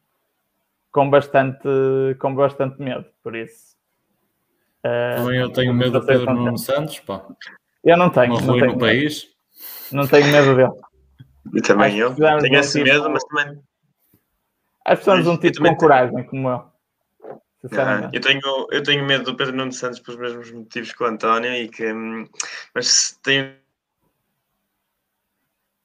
[0.91, 1.67] com bastante,
[2.19, 3.77] com bastante medo, por isso.
[4.79, 7.23] Uh, Também eu tenho medo do Pedro Nuno Santos, pá.
[7.83, 8.33] Eu não tenho.
[8.33, 8.79] Uma não tenho no medo.
[8.79, 9.27] país.
[9.91, 10.71] Não tenho medo dele.
[11.53, 12.15] E também eu.
[12.15, 13.61] Tenho esse tipo, medo, mas também.
[14.85, 16.78] Acho que precisamos um tipo com coragem, como eu.
[17.71, 21.05] Ah, eu, tenho, eu tenho medo do Pedro Nuno Santos pelos mesmos motivos que o
[21.05, 21.91] António e que.
[22.73, 23.53] Mas tenho.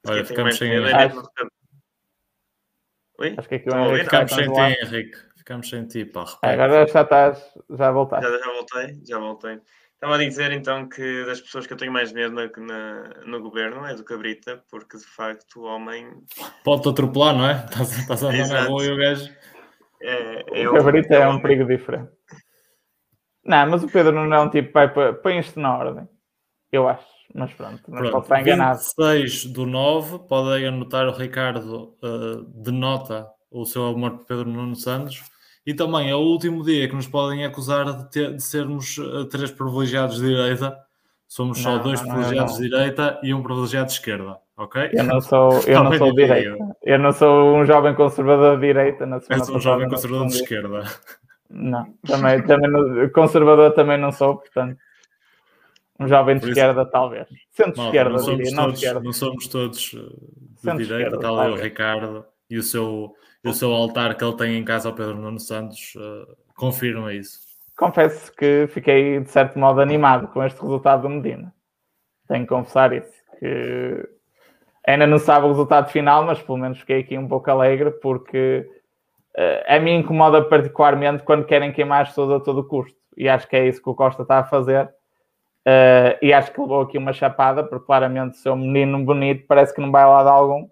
[0.06, 0.70] Olha, ficamos sem.
[0.70, 1.50] Medo, acho...
[3.18, 3.34] Oi?
[3.36, 5.18] Acho que aqui o Henrique Ficamos sem ti, Henrique.
[5.36, 6.38] Ficamos sem ti, pá.
[6.42, 8.30] agora já estás, já voltaste.
[8.30, 9.60] Já, já voltei, já voltei.
[9.94, 13.40] Estava a dizer então que das pessoas que eu tenho mais medo na, na, no
[13.40, 16.10] governo é do Cabrita, porque de facto o homem.
[16.62, 17.64] Pode-te atropelar, não é?
[17.70, 19.32] Estás, estás a andar na rua e o gajo.
[20.06, 22.10] É, o Cabrita é um perigo diferente.
[23.44, 26.08] Não, mas o Pedro não é um tipo, vai, põe isto na ordem.
[26.70, 27.06] Eu acho.
[27.34, 28.78] Mas pronto, não pronto, pode estar enganado.
[28.78, 34.76] 26 do 9, podem anotar o Ricardo uh, denota o seu amor por Pedro Nuno
[34.76, 35.22] Santos.
[35.66, 39.24] E também é o último dia que nos podem acusar de, ter, de sermos uh,
[39.24, 40.78] três privilegiados de direita.
[41.26, 42.60] Somos só dois não, privilegiados não.
[42.60, 44.90] de direita e um privilegiado de esquerda, ok?
[44.92, 46.76] Eu não sou, eu não sou de direita.
[46.82, 49.06] Eu não sou um jovem conservador de direita.
[49.06, 50.82] Na semana És um jovem conservador de esquerda.
[51.50, 54.78] Não, também, também não, conservador também não sou, portanto.
[55.98, 57.28] Um jovem de esquerda, talvez.
[57.50, 61.56] Centro-esquerda, não, somos diria, todos, não, não somos todos eh, de direita, está ali o
[61.56, 63.14] Ricardo e o seu,
[63.44, 67.38] o seu altar que ele tem em casa ao Pedro Nuno Santos uh, confirma isso.
[67.76, 71.54] Confesso que fiquei, de certo modo, animado com este resultado do Medina.
[72.26, 73.12] Tenho que confessar isso.
[73.38, 74.08] Que
[74.86, 78.68] Ainda não sabe o resultado final, mas pelo menos fiquei aqui um pouco alegre porque
[79.36, 82.98] uh, a mim incomoda particularmente quando querem queimar as pessoas a todo custo.
[83.16, 84.86] E acho que é isso que o Costa está a fazer.
[85.66, 89.80] Uh, e acho que levou aqui uma chapada, porque claramente seu menino bonito parece que
[89.80, 90.68] não vai lá de algum.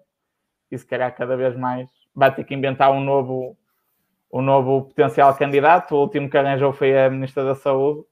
[0.71, 3.57] E se calhar cada vez mais vai ter que inventar um novo,
[4.31, 5.95] um novo potencial candidato.
[5.95, 8.05] O último que arranjou foi a Ministra da Saúde.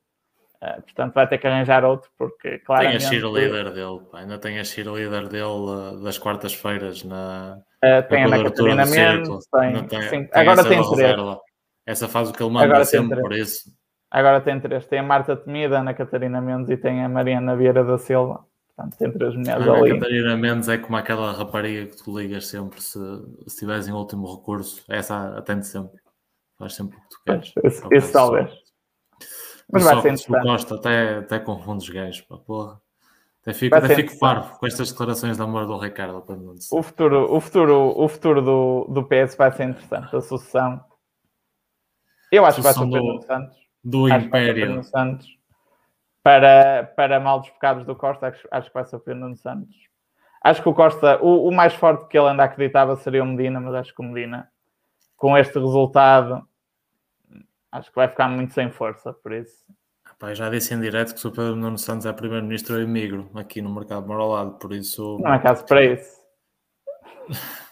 [0.64, 3.00] Uh, portanto, vai ter que arranjar outro, porque claramente...
[3.00, 7.58] Tem a cheerleader dele, ainda tem a cheerleader dele uh, das quartas-feiras na...
[7.84, 10.10] Uh, tem a Catarina Mendes, tem, tem, sim.
[10.28, 11.38] tem agora tem três.
[11.84, 13.72] Essa faz o que ele manda agora sempre, por isso.
[14.12, 17.56] Agora tem três, tem a Marta Temida, a Ana Catarina Mendes e tem a Mariana
[17.56, 18.46] Vieira da Silva.
[18.76, 19.92] Portanto, tem três mulheres a ali.
[19.92, 23.00] A Catarina Mendes é como aquela rapariga que tu ligas sempre se,
[23.48, 24.84] se tiveres em último recurso.
[24.88, 26.00] Essa atende sempre.
[26.60, 27.54] Faz sempre o que tu queres.
[27.64, 28.52] Isso, isso talvez.
[29.72, 30.44] Mas vai ser interessante.
[30.44, 32.82] Costa até, até confunde os gajos, pá, porra.
[33.42, 36.24] Até fico, até fico parvo com estas declarações de amor do Ricardo.
[36.72, 40.16] O futuro, o futuro, o futuro do, do PS vai ser interessante.
[40.16, 40.84] A sucessão.
[42.32, 43.58] Eu acho que vai ser o Pedro Santos.
[43.84, 44.84] Do acho Império.
[44.84, 45.28] Santos.
[46.22, 49.76] Para, para mal dos pecados do Costa, acho, acho que vai ser o Pedro Santos.
[50.44, 53.60] Acho que o Costa, o, o mais forte que ele ainda acreditava seria o Medina,
[53.60, 54.48] mas acho que o Medina,
[55.18, 56.48] com este resultado,
[57.72, 59.66] acho que vai ficar muito sem força, por isso.
[60.20, 63.32] Pai, já disse em direto que se o Pedro Nuno Santos é primeiro-ministro, eu emigro
[63.34, 65.18] aqui no mercado moralado, por isso.
[65.20, 66.22] Não é caso para isso.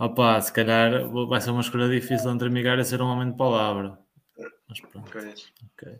[0.00, 3.36] Opa, se calhar vai ser uma escolha difícil entre emigrar e ser um homem de
[3.36, 3.98] palavra.
[4.68, 5.08] Mas pronto.
[5.08, 5.98] Okay.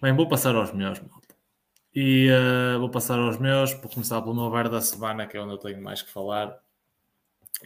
[0.00, 1.34] Bem, vou passar aos meus, malta.
[1.94, 5.40] E uh, vou passar aos meus, por começar pelo meu bar da semana, que é
[5.40, 6.58] onde eu tenho mais que falar.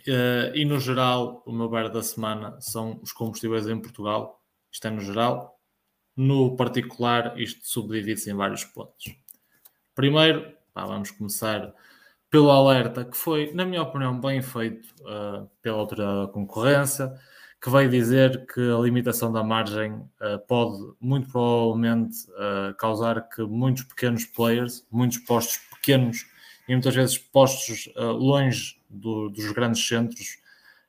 [0.06, 4.42] Uh, e no geral, o meu bar da semana são os combustíveis em Portugal.
[4.70, 5.58] Isto é no geral.
[6.16, 9.14] No particular, isto subdivide-se em vários pontos.
[9.94, 11.72] Primeiro, pá, vamos começar
[12.30, 17.12] pelo alerta, que foi, na minha opinião, bem feito uh, pela Autoridade da Concorrência,
[17.62, 22.16] que veio dizer que a limitação da margem uh, pode, muito provavelmente,
[22.78, 26.26] causar que muitos pequenos players, muitos postos pequenos
[26.68, 30.38] e muitas vezes postos longe do, dos grandes centros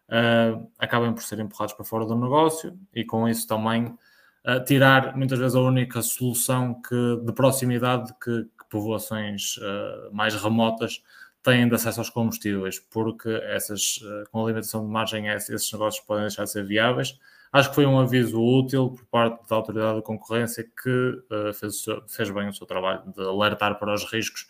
[0.09, 5.15] uh, acabem por ser empurrados para fora do negócio e com isso também uh, tirar
[5.15, 11.03] muitas vezes a única solução que, de proximidade que, que povoações uh, mais remotas
[11.43, 13.99] têm de acesso aos combustíveis, porque essas,
[14.31, 17.17] com a limitação de margem, esses negócios podem deixar de ser viáveis.
[17.53, 22.29] Acho que foi um aviso útil por parte da Autoridade da Concorrência que fez, fez
[22.31, 24.45] bem o seu trabalho de alertar para os riscos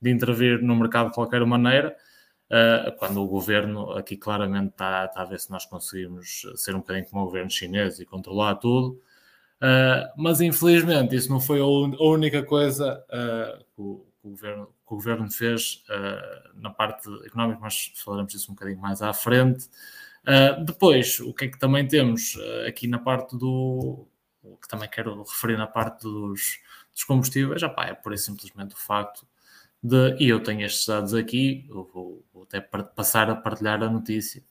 [0.00, 1.96] de intervir no mercado de qualquer maneira
[2.46, 6.78] Uh, quando o governo aqui claramente está, está, a ver se nós conseguimos ser um
[6.78, 9.00] bocadinho como o governo chinês e controlar tudo.
[9.60, 13.04] Uh, mas infelizmente isso não foi a, única coisa
[13.76, 15.82] o, que, o governo, que, o, governo, fez
[16.54, 19.68] na parte económica, mas falaremos disso um bocadinho mais à frente.
[20.64, 24.06] depois, o que é que também temos aqui na parte do.
[24.62, 26.60] que também quero referir na parte dos,
[26.92, 29.26] dos combustíveis, já pá, é por simplesmente o facto
[29.86, 33.90] de, e eu tenho estes dados aqui, eu vou, vou até passar a partilhar a
[33.90, 34.42] notícia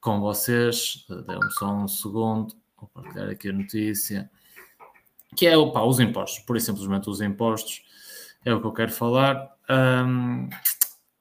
[0.00, 1.06] com vocês.
[1.08, 4.30] Dê-me só um segundo, vou partilhar aqui a notícia.
[5.34, 7.82] Que é opa, os impostos, por simplesmente os impostos,
[8.44, 9.50] é o que eu quero falar.
[9.68, 10.48] Um,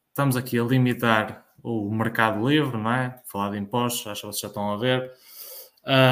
[0.10, 3.22] estamos aqui a limitar o mercado livre, não é?
[3.26, 5.12] Falar de impostos, acho que vocês já estão a ver.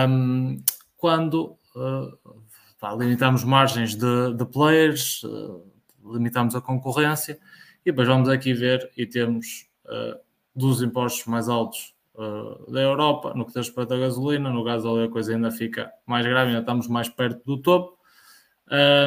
[0.08, 0.63] Um,
[0.95, 2.41] quando uh,
[2.80, 5.70] pá, limitamos margens de, de players, uh,
[6.03, 7.39] limitamos a concorrência
[7.85, 10.19] e depois vamos aqui ver e temos uh,
[10.55, 14.85] dos impostos mais altos uh, da Europa, no que diz respeito à gasolina, no gás
[14.85, 17.97] óleo a coisa ainda fica mais grave, ainda estamos mais perto do topo.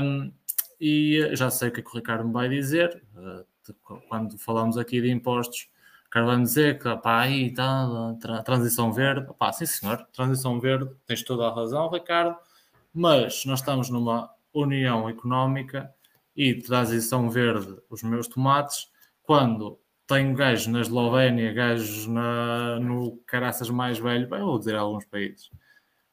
[0.03, 0.33] Um,
[0.81, 3.45] e já sei o que, é que o Ricardo me vai dizer, uh,
[4.09, 5.69] quando falamos aqui de impostos,
[6.03, 9.27] o Ricardo vai dizer que aí está a transição verde.
[9.39, 12.37] Pá, sim senhor, transição verde, tens toda a razão, Ricardo,
[12.93, 15.93] mas nós estamos numa união económica
[16.37, 18.89] e transição verde os meus tomates,
[19.23, 25.05] quando tenho gajos na Eslovénia, gajos na, no caraças mais velho, bem, vou dizer alguns
[25.07, 25.51] países.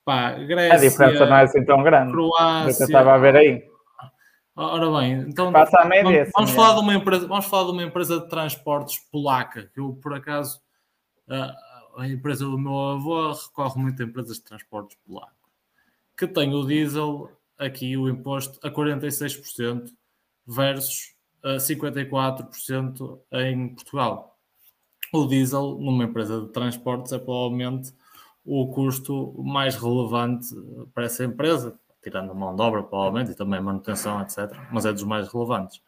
[0.06, 2.12] Pá, Grécia, a diferença não é assim tão grande.
[2.12, 2.84] Croácia.
[2.84, 3.72] Eu estava a ver aí.
[4.56, 7.72] Ora bem, então Passa a média, vamos, vamos falar de uma empresa, vamos falar de
[7.72, 10.60] uma empresa de transportes polaca, que eu por acaso
[11.30, 11.56] a,
[11.98, 15.32] a empresa do meu avô recorre muito a empresas de transportes polaco,
[16.18, 19.90] que tem o diesel aqui o imposto a 46%
[20.46, 24.38] versus uh, 54% em Portugal.
[25.14, 27.94] O diesel, numa empresa de transportes, é provavelmente
[28.46, 30.48] o custo mais relevante
[30.94, 34.52] para essa empresa, tirando a mão de obra, provavelmente, e também a manutenção, etc.
[34.72, 35.82] Mas é dos mais relevantes.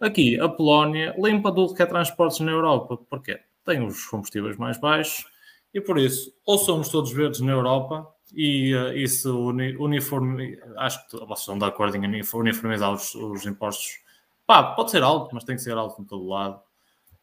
[0.00, 2.96] aqui a Polónia limpa tudo que é transportes na Europa.
[2.96, 3.40] Porquê?
[3.64, 5.26] Tem os combustíveis mais baixos
[5.72, 11.16] e por isso, ou somos todos verdes na Europa e uh, isso uniforme, acho que
[11.16, 14.00] vocês estão de acordo em uniformizar os, os impostos.
[14.46, 16.60] Pá, pode ser alto, mas tem que ser alto em todo lado.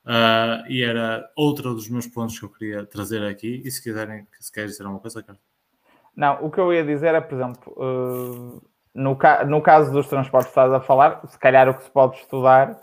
[0.05, 3.61] Uh, e era outro dos meus pontos que eu queria trazer aqui.
[3.65, 5.25] E se quiserem, se queres dizer alguma coisa.
[6.15, 8.61] Não, o que eu ia dizer é, por exemplo, uh,
[8.93, 11.89] no, ca no caso dos transportes que estás a falar, se calhar o que se
[11.91, 12.79] pode estudar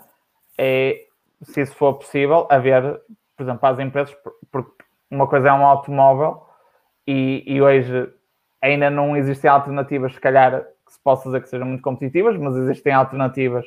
[0.57, 1.05] é,
[1.41, 3.01] se isso for possível, haver,
[3.35, 4.15] por exemplo, as empresas,
[4.51, 6.45] porque uma coisa é um automóvel
[7.07, 8.09] e, e hoje
[8.61, 12.55] ainda não existem alternativas, se calhar, que se possa dizer que sejam muito competitivas, mas
[12.55, 13.65] existem alternativas,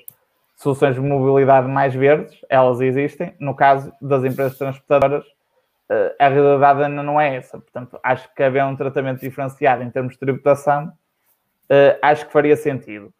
[0.56, 3.34] soluções de mobilidade mais verdes, elas existem.
[3.38, 7.58] No caso das empresas transportadoras, uh, a realidade ainda não é essa.
[7.58, 12.56] Portanto, acho que haver um tratamento diferenciado em termos de tributação, uh, acho que faria
[12.56, 13.12] sentido.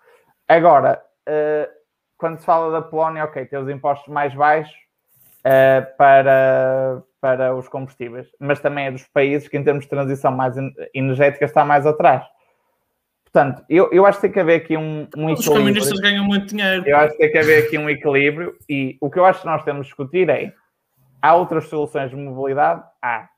[0.49, 1.71] Agora, uh,
[2.17, 4.75] quando se fala da Polónia, ok, tem os impostos mais baixos
[5.97, 10.55] para, para os combustíveis, mas também é dos países que, em termos de transição mais
[10.95, 12.25] energética, está mais atrás.
[13.25, 16.47] Portanto, eu, eu acho que tem que haver aqui um, um Os comunistas ganham muito
[16.47, 16.85] dinheiro.
[16.87, 19.47] Eu acho que tem que haver aqui um equilíbrio e o que eu acho que
[19.47, 20.53] nós temos de discutir é
[21.21, 22.85] Há outras soluções de mobilidade?
[23.03, 23.29] Há.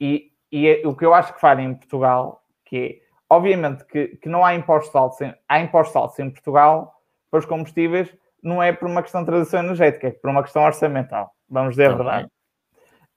[0.00, 2.96] E, e é, o que eu acho que falha em Portugal, que é,
[3.28, 6.94] obviamente que, que não há impostos altos, em, há impostos altos em Portugal
[7.30, 8.08] para os combustíveis,
[8.42, 11.30] não é por uma questão de transição energética, é por uma questão orçamental.
[11.48, 12.28] Vamos dizer a verdade.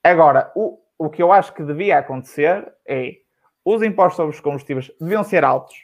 [0.10, 3.14] Agora, o, o que eu acho que devia acontecer é
[3.64, 5.76] os impostos sobre os combustíveis deviam ser altos,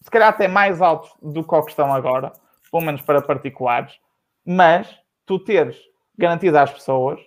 [0.00, 2.32] se calhar até mais altos do que o que estão agora,
[2.70, 3.98] pelo menos para particulares,
[4.44, 5.76] mas tu teres
[6.18, 7.20] garantido às pessoas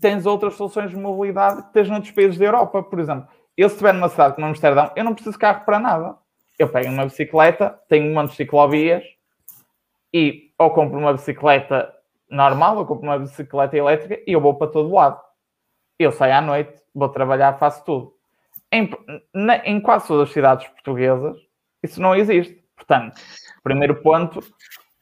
[0.00, 2.82] tens outras soluções de mobilidade que tens noutros países da Europa.
[2.82, 5.78] Por exemplo, eu se estiver numa cidade como Amsterdão, eu não preciso de carro para
[5.78, 6.16] nada.
[6.58, 9.04] Eu pego uma bicicleta, tenho um monte de ciclovias
[10.12, 11.92] e ou compro uma bicicleta
[12.28, 15.20] normal, ou compro uma bicicleta elétrica e eu vou para todo lado.
[15.98, 18.14] Eu saio à noite, vou trabalhar, faço tudo.
[18.70, 18.90] Em,
[19.34, 21.36] na, em quase todas as cidades portuguesas,
[21.82, 22.62] isso não existe.
[22.76, 23.20] Portanto,
[23.62, 24.40] primeiro ponto,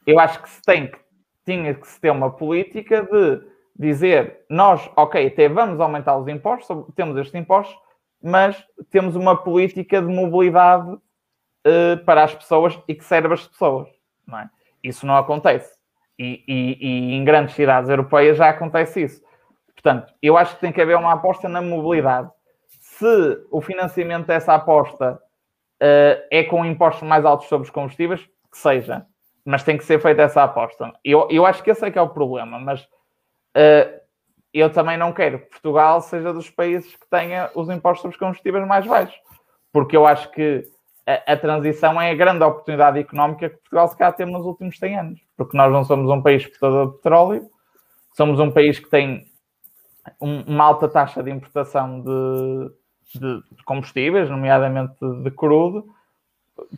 [0.06, 0.98] eu acho que se tem que,
[1.44, 3.42] tinha que se ter uma política de
[3.78, 7.76] dizer nós, ok, até vamos aumentar os impostos, temos estes impostos,
[8.22, 13.88] mas temos uma política de mobilidade uh, para as pessoas e que serve as pessoas.
[14.26, 14.50] Não é?
[14.82, 15.76] Isso não acontece.
[16.18, 19.22] E, e, e, em grandes cidades europeias já acontece isso.
[19.86, 22.28] Portanto, eu acho que tem que haver uma aposta na mobilidade.
[22.80, 28.20] Se o financiamento dessa aposta uh, é com impostos mais altos sobre os combustíveis,
[28.50, 29.06] que seja.
[29.44, 30.92] Mas tem que ser feita essa aposta.
[31.04, 32.84] Eu, eu acho que esse é que é o problema, mas
[33.56, 33.88] Uh,
[34.52, 38.20] eu também não quero que Portugal seja dos países que tenha os impostos sobre os
[38.20, 39.18] combustíveis mais baixos,
[39.72, 40.62] porque eu acho que
[41.06, 44.78] a, a, transição é a grande oportunidade económica que Portugal se calhar teve nos últimos
[44.78, 47.48] 100 anos, porque nós não somos um país exportador de petróleo,
[48.14, 49.26] somos um país que tem
[50.20, 55.86] um, uma alta taxa de importação de, de, combustíveis, nomeadamente de, de crudo,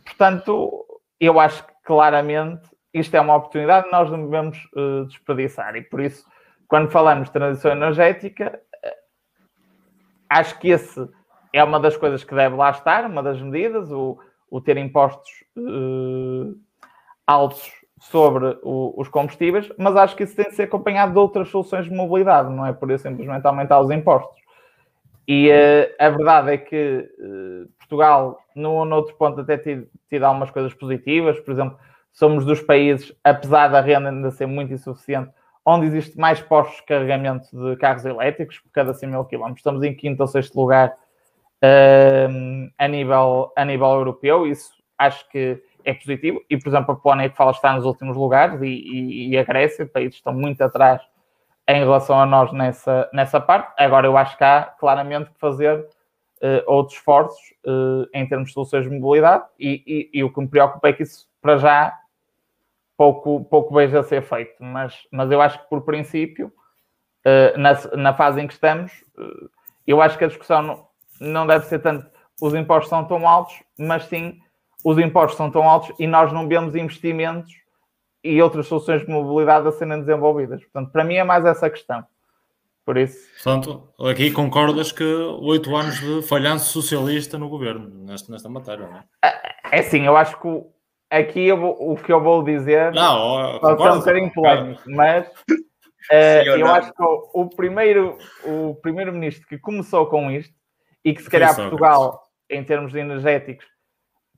[0.05, 0.85] portanto,
[1.19, 5.75] eu acho que claramente isto é uma oportunidade que nós não devemos uh, desperdiçar.
[5.75, 6.25] E por isso
[6.69, 8.61] quando falamos de transição energética,
[10.29, 11.09] acho que esse
[11.51, 15.43] é uma das coisas que deve lá estar, uma das medidas, o, o ter impostos
[15.57, 16.55] uh,
[17.25, 21.49] altos sobre o, os combustíveis, mas acho que isso tem de ser acompanhado de outras
[21.49, 24.39] soluções de mobilidade, não é por isso simplesmente aumentar os impostos.
[25.27, 30.49] E uh, a verdade é que uh, Portugal, no noutro ponto, até tido, tido algumas
[30.49, 31.77] coisas positivas, por exemplo,
[32.11, 35.29] somos dos países, apesar da renda ainda ser muito insuficiente,
[35.63, 39.59] onde existe mais postos de carregamento de carros elétricos por cada 100 mil quilómetros.
[39.59, 40.95] Estamos em quinto ou sexto lugar
[41.63, 46.43] uh, a, nível, a nível europeu, isso acho que é positivo.
[46.49, 49.43] E, por exemplo, a Polónia que fala está nos últimos lugares e, e, e a
[49.43, 51.01] Grécia, países estão muito atrás
[51.67, 53.73] em relação a nós nessa, nessa parte.
[53.77, 58.53] Agora, eu acho que há claramente que fazer uh, outros esforços uh, em termos de
[58.53, 61.97] soluções de mobilidade e, e, e, o que me preocupa é que isso, para já,
[62.97, 66.51] pouco, pouco vejo a ser feito, mas, mas eu acho que por princípio,
[67.25, 68.91] uh, na, na fase em que estamos,
[69.85, 70.87] eu acho que a discussão não,
[71.19, 72.09] não deve ser tanto
[72.41, 74.39] os impostos são tão altos, mas sim
[74.83, 77.53] os impostos são tão altos e nós não vemos investimentos
[78.23, 80.61] e outras soluções de mobilidade a serem desenvolvidas.
[80.63, 82.05] Portanto, para mim é mais essa questão.
[82.85, 83.19] Por isso.
[83.43, 88.97] Portanto, aqui concordas que oito anos de falhanço socialista no governo nesta, nesta matéria, não
[88.97, 89.03] é?
[89.23, 90.47] É, é sim, eu acho que
[91.09, 95.27] aqui vou, o que eu vou dizer não, pode ser um bocadinho polémico, mas
[96.11, 96.73] uh, eu não.
[96.73, 100.53] acho que o, o primeiro o primeiro-ministro que começou com isto
[101.05, 103.67] e que se calhar Portugal, em termos energéticos,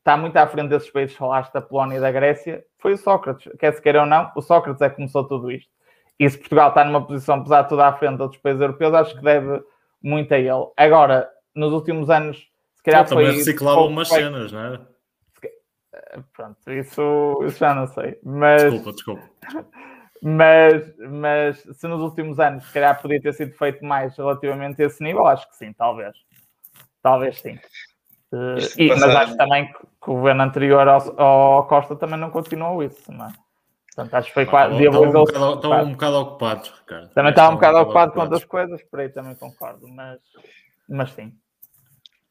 [0.02, 3.52] está muito à frente desses países, falaste da Polónia e da Grécia, foi o Sócrates.
[3.60, 5.70] Quer se queira ou não, o Sócrates é que começou tudo isto.
[6.20, 8.94] E se Portugal está numa posição, apesar de tudo à frente de outros países europeus,
[8.94, 9.64] acho que deve
[10.04, 10.68] muito a ele.
[10.76, 12.38] Agora, nos últimos anos,
[12.76, 13.36] se calhar também foi.
[13.36, 14.80] reciclava umas foi- cenas, não é?
[16.34, 18.20] Pronto, isso, isso já não sei.
[18.24, 19.30] Mas, Desculpa, desculpa.
[20.22, 24.86] mas, mas se nos últimos anos, se calhar, podia ter sido feito mais relativamente a
[24.86, 26.16] esse nível, acho que sim, talvez.
[27.02, 27.60] Talvez sim.
[28.58, 32.30] Isto e- mas acho também que, que o governo anterior ao, ao Costa também não
[32.32, 33.34] continuou isso, não é?
[33.94, 34.74] Portanto, acho que foi quase.
[34.74, 35.34] Estavam um, diabolizou-se.
[35.34, 37.10] bocado- um bocado ocupados, Ricardo.
[37.14, 40.20] Também estava um bocado ocupado com outras coisas, por aí também concordo, mas,
[40.88, 41.34] mas sim.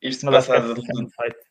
[0.00, 1.49] Isto Mas é passado, é.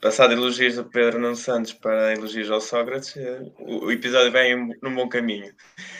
[0.00, 4.52] Passado elogios do Pedro Nuno Santos para elogios ao Sócrates, eh, o, o episódio vem
[4.52, 5.52] em- num bom caminho.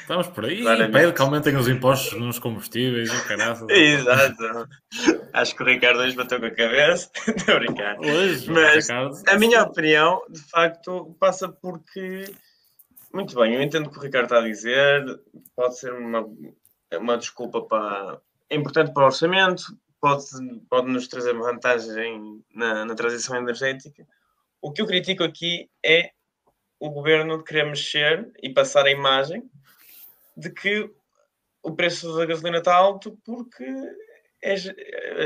[0.02, 0.60] Estamos por aí.
[0.62, 0.92] Claramente.
[0.92, 3.66] Pede que aumentem os impostos nos combustíveis e caraças.
[3.70, 4.68] Exato.
[5.32, 7.10] Acho que o Ricardo hoje bateu com a cabeça.
[7.26, 7.98] Estou a brincar.
[8.00, 12.24] Hoje, Mas Ricardo, A minha opinião, de facto, passa porque.
[13.12, 15.04] Muito bem, eu entendo o que o Ricardo está a dizer.
[15.56, 16.24] Pode ser uma,
[16.94, 18.18] uma desculpa para.
[18.48, 19.62] É importante para o orçamento,
[20.00, 20.24] pode,
[20.68, 24.06] pode nos trazer vantagem na, na transição energética.
[24.60, 26.10] O que eu critico aqui é
[26.78, 29.48] o governo querer mexer e passar a imagem
[30.36, 30.90] de que
[31.62, 33.64] o preço da gasolina está alto porque
[34.42, 34.66] as,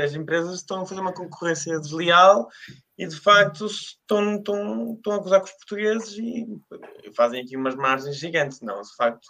[0.03, 2.49] as empresas estão a fazer uma concorrência desleal
[2.97, 6.45] e de facto estão, estão, estão a acusar com os portugueses e
[7.15, 8.59] fazem aqui umas margens gigantes.
[8.59, 9.25] Não, de facto,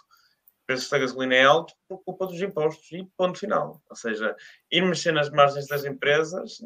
[0.66, 3.80] preço da gasolina é alto por culpa dos impostos e ponto final.
[3.88, 4.34] Ou seja,
[4.70, 6.58] ir mexer nas margens das empresas,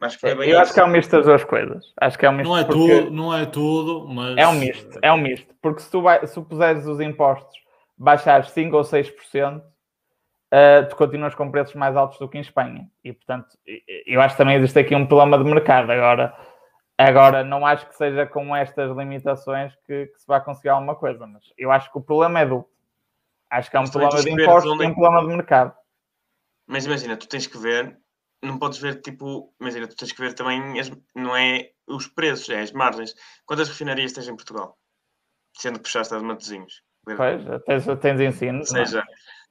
[0.00, 0.74] acho que é bem Eu acho isso.
[0.74, 1.84] que é um misto das duas coisas.
[2.00, 4.52] Acho que é um misto não é porque- tudo, não é tudo, mas É um
[4.54, 5.54] misto, é um misto.
[5.62, 7.56] Porque se tu, vai, se tu puseres os impostos
[7.96, 12.88] baixares 5 ou 6%, uh, tu continuas com preços mais altos do que em Espanha.
[13.02, 13.48] E, portanto,
[14.06, 15.90] eu acho que também existe aqui um problema de mercado.
[15.90, 16.36] Agora,
[16.98, 21.26] agora não acho que seja com estas limitações que, que se vai conseguir alguma coisa.
[21.26, 22.70] Mas eu acho que o problema é duplo.
[23.50, 25.28] Acho que há um Mas também problema de impostos onde e é um que- problema
[25.28, 25.76] de mercado.
[26.66, 27.98] Mas imagina, tu tens que ver,
[28.42, 32.48] não podes ver tipo, imagina, tu tens que ver também, as- não é os preços,
[32.48, 33.14] é as margens.
[33.44, 34.78] Quantas refinarias tens em Portugal?
[35.56, 36.82] Sendo que puxaste as Matosinhos.
[37.04, 38.58] Pois, tens, tens ensino.
[38.60, 39.04] Ou seja,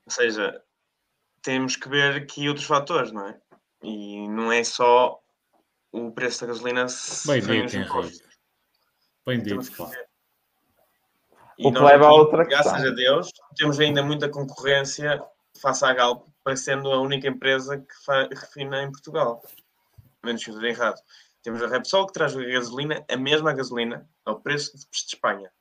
[0.06, 0.62] ou seja,
[1.41, 3.39] temos que ver aqui outros fatores, não é?
[3.84, 5.20] E não é só
[5.94, 8.24] o preço da gasolina se Bem dito, Henrique.
[9.26, 9.91] Bem dito, pá.
[11.60, 12.91] O que leva a outra Graças questão.
[12.91, 15.24] a Deus, temos ainda muita concorrência
[15.62, 19.41] face à Galp, parecendo a única empresa que refina em Portugal.
[20.26, 21.00] Menos que eu errado.
[21.44, 25.52] Temos a Repsol que traz a gasolina, a mesma gasolina, ao preço de, de Espanha.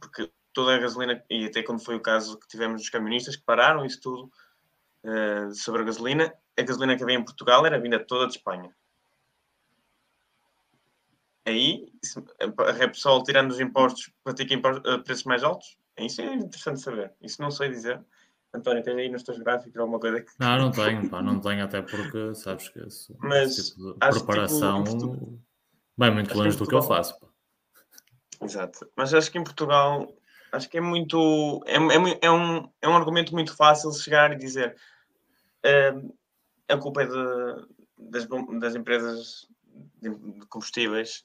[0.00, 3.44] Porque toda a gasolina, e até quando foi o caso que tivemos dos camionistas que
[3.44, 4.30] pararam isso tudo
[5.04, 8.74] eh, sobre a gasolina, a gasolina que havia em Portugal era vinda toda de Espanha.
[11.44, 12.22] Aí, se-
[12.58, 15.76] a Repsol, tirando os impostos, pratica impostos, eh, preços mais altos?
[15.98, 17.12] Isso é interessante saber.
[17.20, 18.00] Isso não sei dizer.
[18.54, 20.30] António, tens aí nos teus gráficos alguma coisa que.
[20.38, 23.92] Não, não tenho, pá, não tenho, até porque sabes que esse, Mas esse tipo de
[23.94, 25.40] que, preparação tipo,
[25.96, 27.18] vai muito longe do que eu faço.
[27.18, 27.26] Pá.
[28.42, 28.88] Exato.
[28.96, 30.12] Mas acho que em Portugal,
[30.52, 31.62] acho que é muito.
[31.66, 34.76] É, é, é um, é um argumento muito fácil chegar e dizer
[35.64, 36.10] "Ahm,
[36.72, 37.66] a culpa é de-
[37.98, 38.26] das,
[38.60, 39.48] das empresas
[40.00, 40.10] de
[40.48, 41.24] combustíveis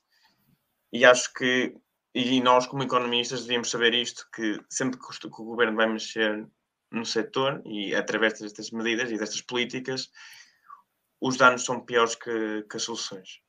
[0.92, 1.76] e acho que.
[2.16, 6.48] E nós, como economistas, devíamos saber isto: que sempre que o, governo vai mexer
[6.92, 10.10] no setor e através destas medidas e destas políticas,
[11.22, 13.42] os danos são piores que, que as soluções.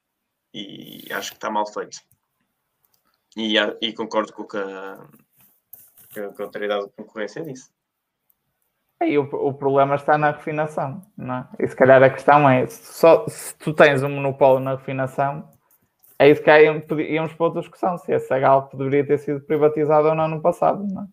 [0.53, 1.99] E acho que está mal feito.
[3.37, 5.09] E, e concordo com o que a-
[6.13, 7.71] que a autoridade de concorrência disse.
[9.01, 11.49] Aí o, o problema está na refinação, não é?
[11.61, 15.49] E se calhar a questão é, só, se tu tens um monopólio na refinação,
[16.19, 20.09] aí se calhar íamos- íamos para outra discussão, se essa Galp deveria ter sido privatizada
[20.09, 21.07] ou não no passado, não é?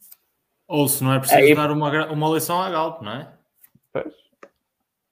[0.67, 3.27] Ou se não é preciso Aí- dar uma, uma lição à Galp, não é?
[3.93, 4.13] Pois.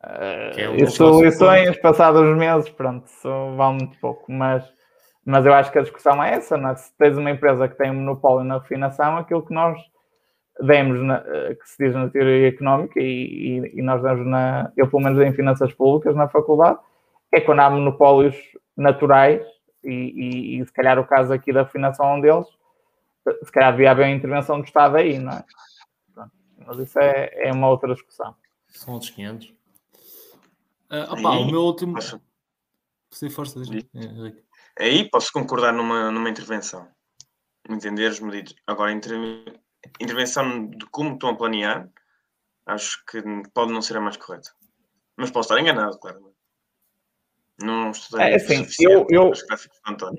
[0.03, 4.63] Eh, Que é o isso lições passados os meses, pronto, isso vale muito pouco, mas,
[5.23, 6.75] mas eu acho que a discussão é essa, não é?
[6.75, 9.77] Se tens uma empresa que tem um monopólio na refinação, aquilo que nós
[10.59, 14.71] demos, na- eh, que se diz na teoria económica e, e- e nós damos na,
[14.77, 16.79] eu pelo menos em finanças públicas na faculdade,
[17.31, 18.35] é quando há monopólios
[18.77, 19.41] naturais
[19.83, 22.47] e, e- e se calhar o caso aqui da refinação é um deles,
[23.43, 25.43] se calhar devia haver uma intervenção do Estado aí, não é?
[26.13, 26.31] Pronto,
[26.67, 28.35] mas isso é, é uma outra discussão.
[28.67, 29.53] São outros 500.
[30.89, 31.93] Ah, opá, Aí, o meu último.
[31.95, 32.21] Posso-
[33.11, 33.59] Se força.
[33.59, 34.43] Henrique.
[34.79, 36.87] Aí posso concordar numa, numa intervenção.
[37.69, 38.55] Entender os medidos.
[38.67, 39.53] Agora, inter-
[39.99, 41.89] intervenção de como estão a planear,
[42.65, 43.21] acho que
[43.53, 44.51] pode não ser a mais correta.
[45.17, 46.33] Mas posso estar enganado, claro.
[47.61, 49.31] Não estudei É assim, eu, eu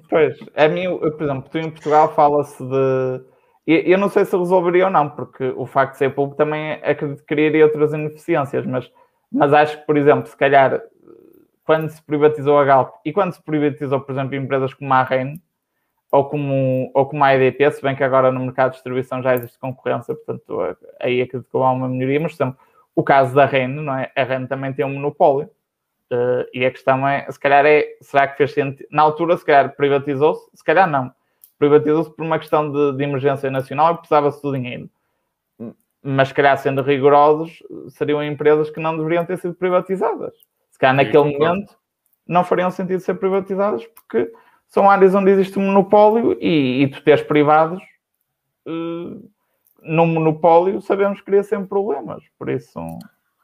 [0.08, 3.24] pois, a mim, eu, por exemplo, tu em Portugal fala-se de
[3.66, 6.78] eu não sei se resolveria ou não, porque o facto de ser público também
[7.26, 8.90] criaria outras ineficiências, mas,
[9.32, 10.82] mas acho que, por exemplo, se calhar
[11.64, 15.40] quando se privatizou a Galp e quando se privatizou, por exemplo, empresas como a REN
[16.12, 19.34] ou como, ou como a EDP, se bem que agora no mercado de distribuição já
[19.34, 22.56] existe concorrência, portanto aí acredito que há uma melhoria, mas, exemplo,
[22.94, 24.12] o caso da REN, não é?
[24.14, 25.50] A REN também tem um monopólio.
[26.12, 28.86] Uh, e a questão é, se calhar é, será que fez sentido?
[28.90, 31.10] Na altura, se calhar privatizou-se, se calhar não.
[31.58, 34.88] Privatizou-se por uma questão de, de emergência nacional e precisava-se do dinheiro.
[36.02, 40.34] Mas, se calhar, sendo rigorosos, seriam empresas que não deveriam ter sido privatizadas.
[40.70, 41.74] Se calhar, naquele momento,
[42.26, 44.30] não fariam sentido ser privatizadas porque
[44.74, 47.80] são áreas onde existe um monopólio e, e tu teres privados
[48.66, 49.30] uh,
[49.80, 52.24] num monopólio, sabemos que cria sempre problemas.
[52.36, 52.80] Por isso.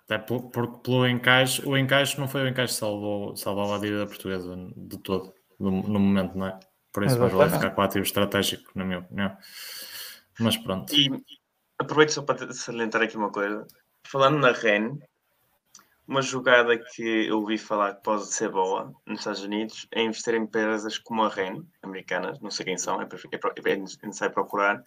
[0.06, 4.08] Até porque pelo encaixe, o encaixe não foi o encaixe que salvou, salvou a dívida
[4.08, 6.58] portuguesa de todo, no, no momento, não é?
[6.92, 9.36] Por isso vai ficar com o ativo estratégico, na minha opinião.
[10.40, 10.92] Mas pronto.
[10.92, 11.12] E
[11.78, 13.64] aproveito só para salientar aqui uma coisa.
[14.04, 14.98] Falando na REN,
[16.10, 20.34] uma jogada que eu ouvi falar que pode ser boa nos Estados Unidos é investir
[20.34, 24.82] em empresas como a REN, americanas, não sei quem são, é, é, é necessário procurar,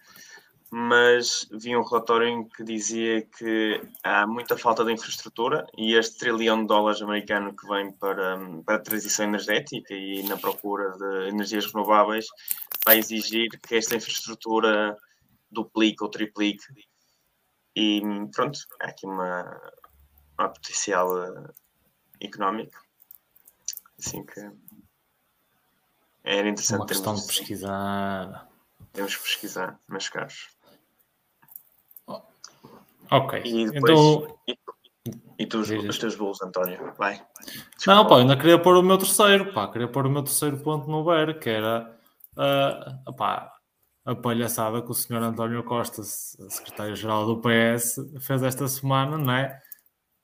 [0.70, 6.18] mas vi um relatório em que dizia que há muita falta de infraestrutura e este
[6.18, 11.28] trilhão de dólares americano que vem para, para a transição energética e na procura de
[11.30, 12.26] energias renováveis
[12.84, 14.94] vai exigir que esta infraestrutura
[15.50, 16.64] duplique ou triplique.
[17.74, 18.02] E
[18.34, 19.58] pronto, há aqui uma,
[20.38, 21.54] uma potencial uh,
[22.20, 22.82] económico.
[23.98, 24.40] Assim que
[26.24, 26.80] era interessante.
[26.80, 28.48] Uma questão de pesquisar.
[28.92, 30.48] Temos que pesquisar, meus caros.
[33.10, 33.42] Ok.
[33.44, 34.38] E depois, então...
[34.48, 34.58] e,
[35.38, 36.92] e tu, os teus bolos, António?
[36.96, 37.24] Vai.
[37.76, 37.94] Desculpa.
[37.94, 40.88] Não, pá, ainda queria pôr o meu terceiro, pá, queria pôr o meu terceiro ponto
[40.88, 41.94] no BER, que era
[42.32, 43.52] uh, pá,
[44.06, 49.60] a palhaçada que o senhor António Costa, secretário-geral do PS, fez esta semana, não é?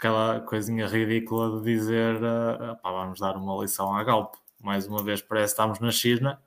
[0.00, 4.32] Aquela coisinha ridícula de dizer uh, pá, vamos dar uma lição à Galp.
[4.58, 6.40] Mais uma vez parece que estamos na China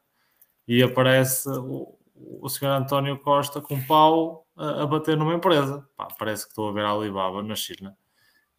[0.67, 5.87] e aparece o, o senhor António Costa com pau a, a bater numa empresa.
[5.95, 7.95] Pá, parece que estou a ver a Alibaba na China.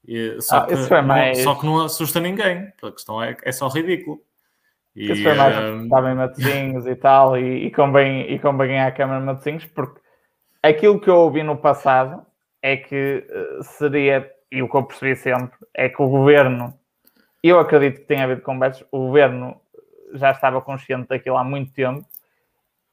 [0.06, 1.38] E, só, ah, que, mais...
[1.38, 2.72] não, só que não assusta ninguém.
[2.80, 4.22] A questão é, é só ridículo.
[4.94, 5.82] E, isso foi mais um...
[5.82, 10.00] estava em Matosinhos e tal, e, e, convém, e convém à Câmara de Matosinhos, porque
[10.62, 12.24] aquilo que eu ouvi no passado
[12.62, 16.72] é que uh, seria, e o que eu percebi sempre, é que o governo,
[17.42, 19.60] eu acredito que tenha havido conversas, o governo
[20.14, 22.06] já estava consciente daquilo há muito tempo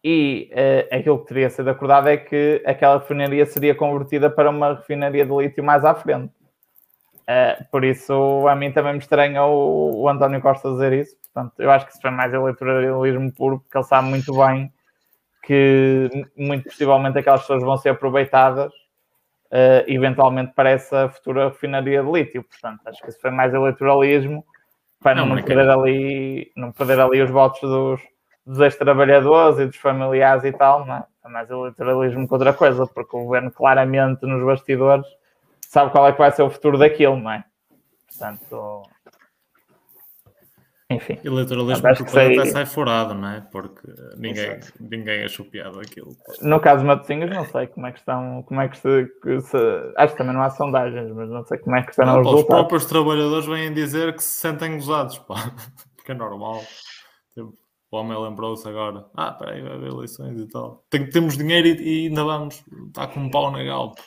[0.03, 4.73] e uh, aquilo que teria sido acordado é que aquela refinaria seria convertida para uma
[4.73, 6.33] refinaria de lítio mais à frente.
[7.21, 11.15] Uh, por isso, a mim também me estranha o, o, António Costa dizer isso.
[11.31, 14.73] Portanto, eu acho que isso foi mais eleitoralismo puro, porque ele sabe muito bem
[15.43, 18.73] que, muito possivelmente, aquelas pessoas vão ser aproveitadas
[19.51, 22.43] uh, eventualmente para essa futura refinaria de lítio.
[22.43, 24.45] Portanto, acho que isso foi mais eleitoralismo
[25.01, 28.01] para não, não, perder, ali, não perder ali os votos dos,
[28.45, 31.03] dos ex-trabalhadores e dos familiares e tal, não é?
[31.25, 35.07] é mais eleitoralismo que outra coisa, porque o governo claramente nos bastidores
[35.67, 37.43] sabe qual é que vai ser o futuro daquilo, não é?
[38.07, 38.83] Portanto,
[40.95, 41.17] enfim.
[41.23, 42.39] Eleitoralismo que depois sei...
[42.39, 43.41] até sai furado, não é?
[43.51, 43.87] Porque
[44.17, 46.15] ninguém, ninguém achou piada aquilo.
[46.41, 49.41] No caso de Matosinhos, não sei como é que estão, como é que se, que
[49.41, 49.57] se,
[49.97, 52.41] Acho que também não há sondagens, mas não sei como é que estão não, os
[52.41, 55.35] Os próprios trabalhadores vêm dizer que se sentem gozados, pá.
[55.95, 56.63] Porque é normal.
[57.33, 57.53] Tipo,
[57.91, 59.05] o homem lembrou-se agora.
[59.15, 60.83] Ah, peraí, vai haver eleições e tal.
[60.89, 62.63] Tem, temos dinheiro e, e ainda vamos.
[62.87, 64.01] Está com um pau na galpa.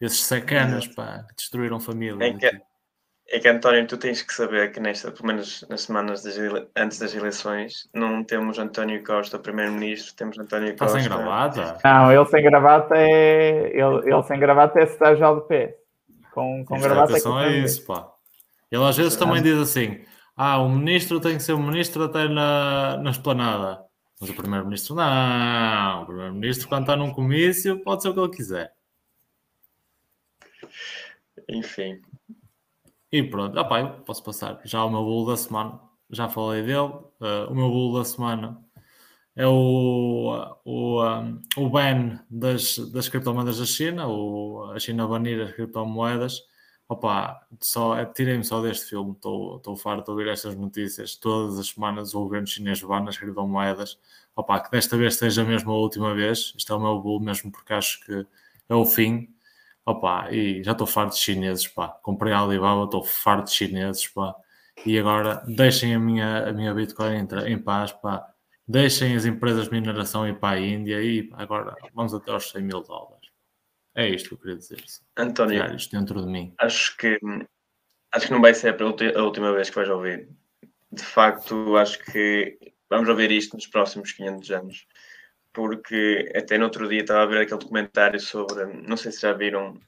[0.00, 2.24] Esses sacanas, pá, que destruíram família.
[2.24, 2.60] É que,
[3.28, 6.36] é que, António, tu tens que saber que, nesta, pelo menos nas semanas das,
[6.76, 10.98] antes das eleições, não temos António Costa, primeiro-ministro, temos António Costa.
[10.98, 11.78] Está sem gravata?
[11.84, 13.70] Não, ele sem gravata é.
[13.72, 15.74] Ele, ele sem gravata é secretário do PS.
[16.32, 17.20] Com, com gravata é.
[17.20, 18.12] Que é isso, pá.
[18.70, 20.04] Ele às vezes também diz assim
[20.36, 23.82] ah, o ministro tem que ser o ministro até na, na esplanada.
[24.20, 26.02] Mas o primeiro-ministro não.
[26.02, 28.74] O primeiro-ministro, quando está num comício, pode ser o que ele quiser.
[31.48, 32.02] Enfim.
[33.12, 33.58] E pronto.
[33.58, 34.60] Ah, eu posso passar.
[34.64, 35.80] Já o meu bolo da semana.
[36.10, 36.92] Já falei dele.
[37.20, 38.62] Uh, o meu bolo da semana
[39.34, 44.08] é o, o, um, o ban das, das criptomoedas da China.
[44.08, 46.42] O, a China banir as criptomoedas
[46.88, 51.16] Opa, só, é, tirei-me só deste filme, estou farto de ouvir estas notícias.
[51.16, 53.98] Todas as semanas o governo chinês vai nas criptomoedas.
[54.36, 56.54] Opa, que desta vez seja mesmo a última vez.
[56.56, 58.24] Isto é o meu bolo mesmo porque acho que
[58.68, 59.34] é o fim.
[59.86, 61.88] Opa, e já estou farto de chineses, pá.
[62.02, 64.34] Comprei a Alibaba, estou farto de chineses, pá.
[64.84, 68.26] E agora deixem a minha, a minha Bitcoin em, em paz, pá.
[68.66, 72.62] Deixem as empresas de mineração ir para a Índia e agora vamos até aos 100
[72.62, 73.30] mil dólares.
[73.94, 74.82] É isto que eu queria dizer.
[75.16, 76.52] António, Tirar isto dentro de mim.
[76.58, 77.18] acho que
[78.12, 78.76] acho que não vai ser
[79.16, 80.28] a última vez que vais ouvir.
[80.90, 82.58] De facto, acho que
[82.90, 84.86] vamos ouvir isto nos próximos 500 anos.
[85.56, 89.32] Porque até no outro dia estava a ver aquele documentário sobre, não sei se já
[89.32, 89.80] viram,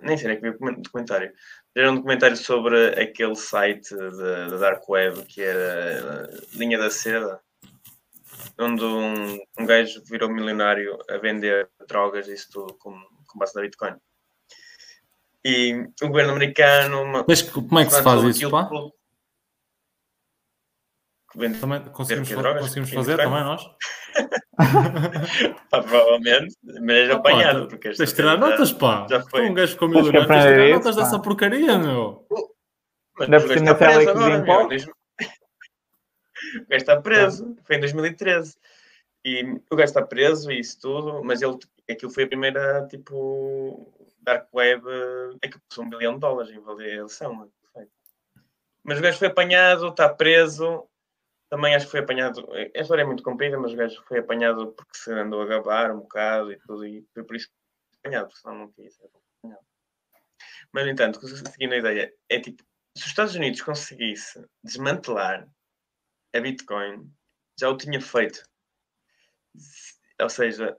[0.00, 1.32] nem sei nem que vi o documen- documentário.
[1.74, 6.90] Era um documentário sobre aquele site da da Dark Web que era a Linha da
[6.90, 7.40] Seda,
[8.56, 12.92] onde um, um gajo virou milionário a vender drogas e isso tudo com,
[13.26, 13.96] com base na Bitcoin.
[15.44, 17.02] E o governo americano.
[17.02, 18.66] uma- Mas como é que se faz isso, pá?
[18.66, 18.92] tudo.
[21.36, 22.62] Vende- Também conseguimos, que fa- drogas?
[22.62, 23.62] conseguimos fazer também nós?
[25.70, 27.68] Pá, provavelmente, mas Ah, apanhado.
[27.68, 29.06] porque Tens de tirar notas, pá.
[29.08, 29.42] já foi.
[29.42, 31.02] Tu um gajo que milionário, tens de tirar notas pá.
[31.02, 32.26] dessa porcaria, meu.
[33.18, 34.64] Mas Ainda o por gajo cima está se ela é preso que agora, meu.
[34.64, 34.92] O gajo
[36.70, 37.56] está preso.
[37.64, 38.56] Foi em 2013.
[39.24, 41.58] E o gajo está preso e isso tudo, mas ele,
[41.90, 44.84] aquilo foi a primeira, tipo, Dark Web,
[45.42, 47.50] é que passou um bilhão de dólares em avaliação.
[47.72, 47.86] foi.
[48.84, 50.84] Mas o gajo foi apanhado, está preso.
[51.48, 52.46] Também acho que foi apanhado.
[52.52, 55.92] A história é muito comprida, mas o gajo foi apanhado porque se andou a gabar
[55.92, 57.54] um bocado e tudo, e foi por isso que
[57.90, 59.66] foi apanhado, porque senão não quis ser apanhado.
[60.72, 62.62] Mas, no entanto, seguindo a ideia, é tipo,
[62.96, 65.48] se os Estados Unidos conseguisse desmantelar
[66.34, 67.10] a Bitcoin,
[67.58, 68.42] já o tinha feito.
[70.20, 70.76] Ou seja,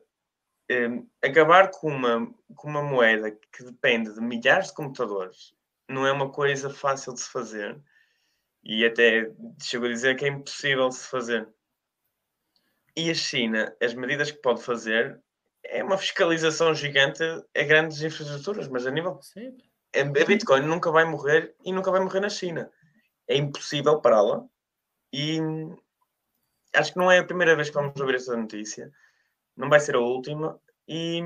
[0.70, 5.56] em, acabar com uma, com uma moeda que depende de milhares de computadores
[5.90, 7.82] não é uma coisa fácil de se fazer.
[8.64, 9.32] E até
[9.62, 11.48] chego a dizer que é impossível se fazer.
[12.96, 15.22] E a China, as medidas que pode fazer
[15.64, 19.56] é uma fiscalização gigante a grandes infraestruturas, mas a nível Sim.
[19.96, 22.72] a Bitcoin nunca vai morrer e nunca vai morrer na China.
[23.28, 24.46] É impossível pará-la.
[25.14, 25.40] E
[26.74, 28.92] acho que não é a primeira vez que vamos ouvir essa notícia.
[29.56, 30.60] Não vai ser a última.
[30.88, 31.22] E,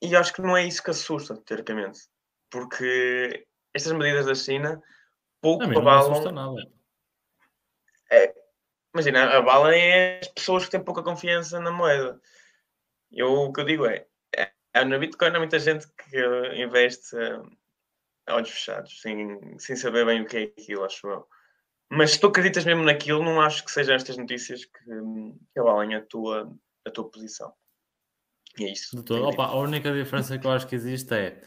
[0.00, 2.00] e acho que não é isso que assusta, teoricamente.
[2.50, 4.82] Porque estas medidas da China
[5.40, 6.32] pouco não abalam.
[6.32, 6.78] nada.
[8.94, 12.20] Imagina, abalam é as pessoas que têm pouca confiança na moeda.
[13.12, 16.18] Eu, o que eu digo é, é na Bitcoin há muita gente que
[16.56, 17.40] investe eh,
[18.26, 21.26] a olhos fechados, sem, sem saber bem o que é aquilo, acho eu.
[21.90, 24.84] Mas se tu acreditas mesmo naquilo, não acho que sejam estas notícias que,
[25.52, 26.52] que abalem a tua,
[26.86, 27.52] a tua posição.
[28.58, 28.98] E é isso.
[28.98, 31.40] Opa, a única diferença que eu acho que existe é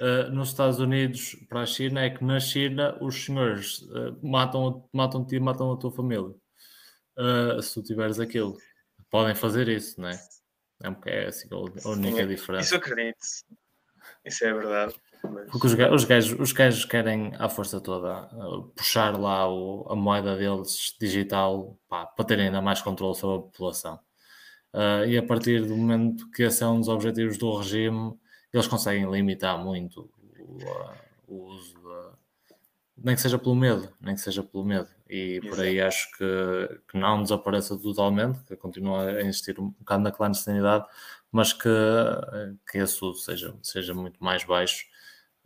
[0.00, 4.88] eh, nos Estados Unidos para a China é que na China os senhores eh, matam,
[4.92, 6.34] matam-te e matam a tua família.
[7.18, 8.56] Eh, se tu tiveres aquilo,
[9.10, 10.20] podem fazer isso, não é?
[10.82, 12.64] É, um é assim a única Sim, diferença.
[12.64, 13.18] Isso acredito.
[14.24, 14.94] Isso é verdade.
[15.22, 15.50] Mas...
[15.50, 19.86] Porque os, ga- os, gajos, os gajos querem à força toda uh, puxar lá o-
[19.90, 24.00] a moeda deles digital pá, para terem ainda mais controle sobre a população.
[24.72, 28.18] Uh, e a partir do momento que esse é um dos objetivos do regime,
[28.52, 30.58] eles conseguem limitar muito o,
[31.26, 32.12] o uso da.
[33.02, 34.88] Nem que seja pelo medo, nem que seja pelo medo.
[35.08, 40.02] E por aí acho que, que não desapareça totalmente, que continua a existir um bocado
[40.02, 40.84] na clandestinidade,
[41.32, 41.68] mas que,
[42.70, 44.84] que esse uso seja, seja muito mais baixo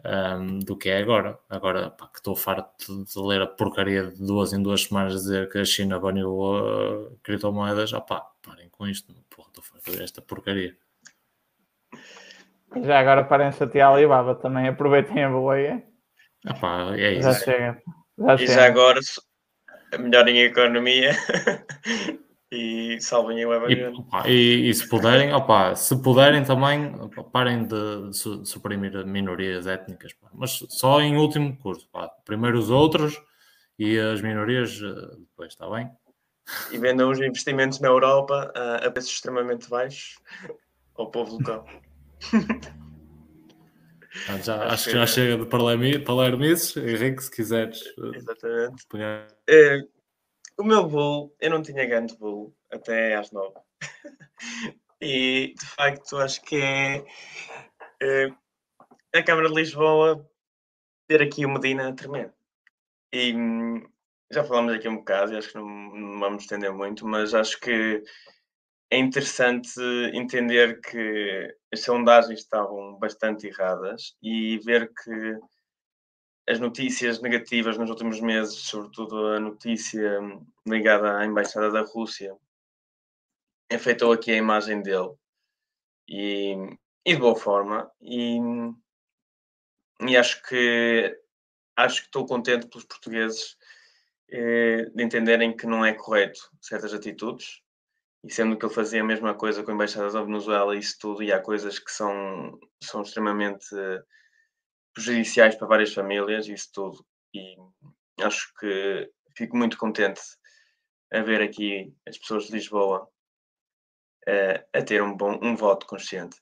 [0.05, 1.39] um, do que é agora.
[1.49, 5.49] Agora pá, que estou farto de, ler a porcaria de duas em duas semanas dizer
[5.51, 10.03] que a China baniu uh, criptomoedas, ah pá, parem com isto, porra, estou farto de
[10.03, 10.77] esta porcaria.
[12.83, 15.83] Já agora parem de chatear a Alibaba também, aproveitem a boleia.
[16.47, 17.45] Ah é Já isso.
[17.45, 17.83] chega.
[18.19, 18.53] Já E chega.
[18.53, 19.01] já agora
[19.99, 21.11] melhorem a economia
[22.51, 23.99] e salvem o E, Evangelho.
[23.99, 28.49] opá, e- e se puderem, opá, se puderem também, opá, parem de, de su- de
[28.49, 30.29] suprimir minorias étnicas, pá.
[30.35, 31.89] mas só em último curso.
[31.91, 32.09] pá.
[32.25, 33.21] Primeiro os outros
[33.79, 35.91] e as minorias eh, depois, está bem?
[36.71, 40.19] E vendam os investimentos na Europa a, a preços extremamente baixos
[40.97, 41.67] ao povo local.
[44.29, 46.77] Ah, Já, Acho acho que já chega de palermi- palermices.
[46.77, 48.87] Henrique, se quiseres eh, Exatamente.
[49.49, 49.81] Eh,
[50.57, 53.55] o meu bolo, eu não tinha ganho de bolo até às nove.
[55.03, 57.05] e de facto acho que é
[58.01, 58.33] eh,
[59.13, 60.27] a Câmara de Lisboa
[61.09, 62.33] ter aqui o Medina a tremer.
[63.13, 63.87] E hum,
[64.33, 67.61] já falamos aqui um bocado, e acho que não, não vamos estender muito, mas acho
[67.61, 68.03] que
[68.95, 69.81] é interessante
[70.13, 75.37] entender que as sondagens estavam bastante erradas e ver que
[76.49, 80.21] as notícias negativas nos últimos meses, sobretudo a notícia
[80.65, 82.37] ligada à Embaixada da Rússia,
[83.73, 85.13] afetou aqui a imagem dele
[86.09, 86.55] e,
[87.05, 87.91] e de boa forma.
[88.01, 88.39] E,
[90.03, 91.19] e acho que
[91.75, 93.57] acho que estou contente pelos portugueses
[94.31, 97.64] eh, de entenderem que não é correto certas atitudes,
[98.25, 101.23] e sendo que ele fazia a mesma coisa com a Embaixada da Venezuela, isso tudo,
[101.23, 103.67] e há coisas que são, são extremamente
[104.95, 107.55] prejudiciais para várias famílias, isso tudo, e
[108.23, 110.23] acho que fico muito contente
[111.13, 113.09] a ver aqui as pessoas de Lisboa
[114.27, 116.37] uh, a ter um bom um voto consciente.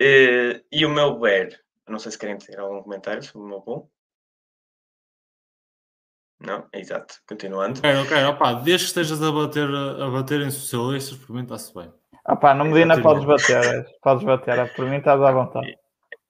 [0.00, 3.60] Uh, e o meu BER, não sei se querem ter algum comentário sobre o meu
[3.60, 3.90] bom.
[6.44, 7.14] Não, exato.
[7.26, 7.78] Continuando.
[7.78, 8.24] Ok, ok.
[8.24, 11.92] Opa, desde que estejas a bater, a bater em socialistas, por mim está-se bem.
[12.26, 15.76] Opa, não Medina podes bater, podes bater, por mim estás à vontade.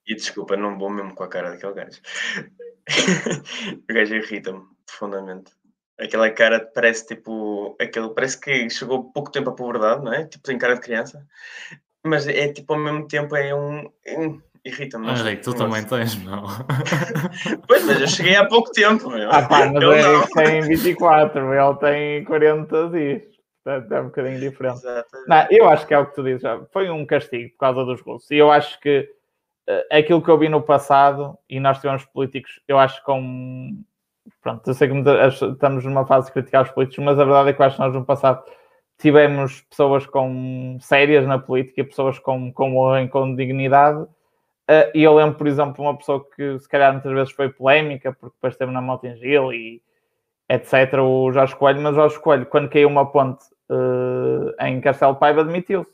[0.07, 2.01] E, e, desculpa, não vou mesmo com a cara daquele gajo.
[3.89, 5.51] o gajo irrita-me profundamente.
[5.99, 7.75] Aquela cara parece tipo.
[7.79, 10.25] Aquele, parece que chegou pouco tempo à puberdade, não é?
[10.25, 11.25] Tipo, tem cara de criança.
[12.03, 13.89] Mas é tipo, ao mesmo tempo, é um.
[14.17, 15.07] um Irrita-me.
[15.07, 16.43] Mas Henrique, tu também tens, não?
[17.67, 19.09] pois, mas eu cheguei há pouco tempo.
[19.09, 19.29] Meu.
[19.29, 23.21] Ah, pá, mas o Henrique tem 24, ele tem 40 dias.
[23.65, 24.81] É um bocadinho diferente.
[25.27, 26.43] Não, eu acho que é o que tu dizes.
[26.71, 28.29] Foi um castigo por causa dos gols.
[28.31, 29.09] E eu acho que
[29.69, 33.83] uh, aquilo que eu vi no passado, e nós tivemos políticos, eu acho com.
[34.41, 37.53] Pronto, eu sei que estamos numa fase de criticar os políticos, mas a verdade é
[37.53, 38.43] que eu acho que nós no passado
[38.97, 44.07] tivemos pessoas com sérias na política, pessoas com, com honra e com dignidade
[44.93, 48.35] e eu lembro, por exemplo, uma pessoa que se calhar muitas vezes foi polémica, porque
[48.35, 49.81] depois esteve na Mountain Gil e
[50.49, 55.43] etc., o Jorge Coelho, mas Jorge Coelho, quando caiu uma ponte uh, em Castelo Paiva,
[55.43, 55.89] demitiu-se.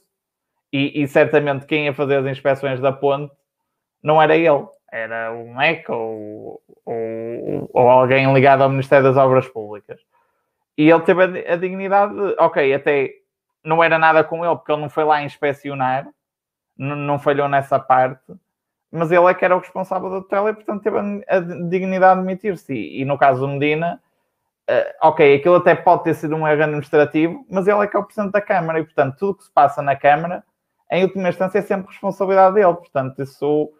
[0.71, 3.33] E, e, certamente quem ia fazer as inspeções da ponte
[4.03, 9.47] não era ele, era o MEC ou, ou, ou alguém ligado ao Ministério das Obras
[9.47, 9.99] Públicas.
[10.77, 13.11] E ele teve a dignidade, de, ok, até
[13.63, 16.07] não era nada com ele, porque ele não foi lá inspecionar,
[16.77, 18.21] não falhou nessa parte,
[18.91, 22.25] mas ele é que era o responsável da tutela e, portanto, teve a, dignidade de
[22.25, 22.73] demitir-se.
[22.73, 24.01] E, e, no caso do Medina,
[24.69, 27.99] uh, ok, aquilo até pode ter sido um erro administrativo, mas ele é que é
[27.99, 30.43] o presidente da Câmara e, portanto, tudo que se passa na Câmara,
[30.91, 32.73] em última instância, é sempre responsabilidade dele.
[32.73, 33.71] Portanto, isso,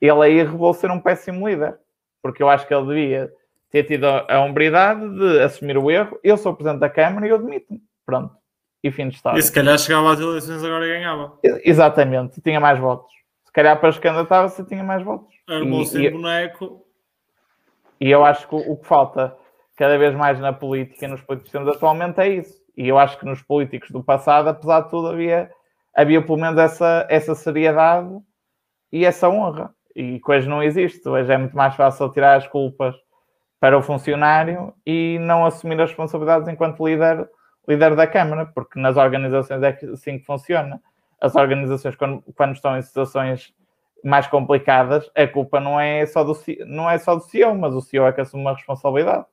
[0.00, 1.78] ele aí revelou ser um péssimo líder,
[2.20, 3.32] porque eu acho que ele devia
[3.70, 6.18] ter tido a hombridade de assumir o erro.
[6.24, 7.80] Eu sou o presidente da Câmara e eu demito-me.
[8.04, 8.34] Pronto.
[8.82, 9.38] E fim de história.
[9.38, 11.38] E se calhar chegava às eleições agora e ganhava.
[11.64, 13.15] Exatamente, tinha mais votos
[13.56, 15.34] calhar para escandatar você tinha mais votos.
[15.48, 16.84] Armou sem e, boneco.
[17.98, 19.34] E eu acho que o, que falta
[19.78, 22.62] cada vez mais na política, nos temos atualmente, é isso.
[22.76, 25.50] E eu acho que nos políticos do passado, apesar de tudo, havia,
[25.94, 28.14] havia pelo menos essa, essa seriedade
[28.92, 29.74] e essa honra.
[29.94, 31.08] E que hoje não existe.
[31.08, 32.94] Hoje é muito mais fácil tirar as culpas
[33.58, 37.26] para o funcionário e não assumir as responsabilidades enquanto líder,
[37.66, 40.78] líder da Câmara, porque nas organizações é assim que funciona
[41.20, 43.54] as organizações, quando, quando estão em situações
[44.04, 47.80] mais complicadas, a culpa não é só do, não é só do CEO, mas o
[47.80, 49.26] CEO é que assume uma responsabilidade.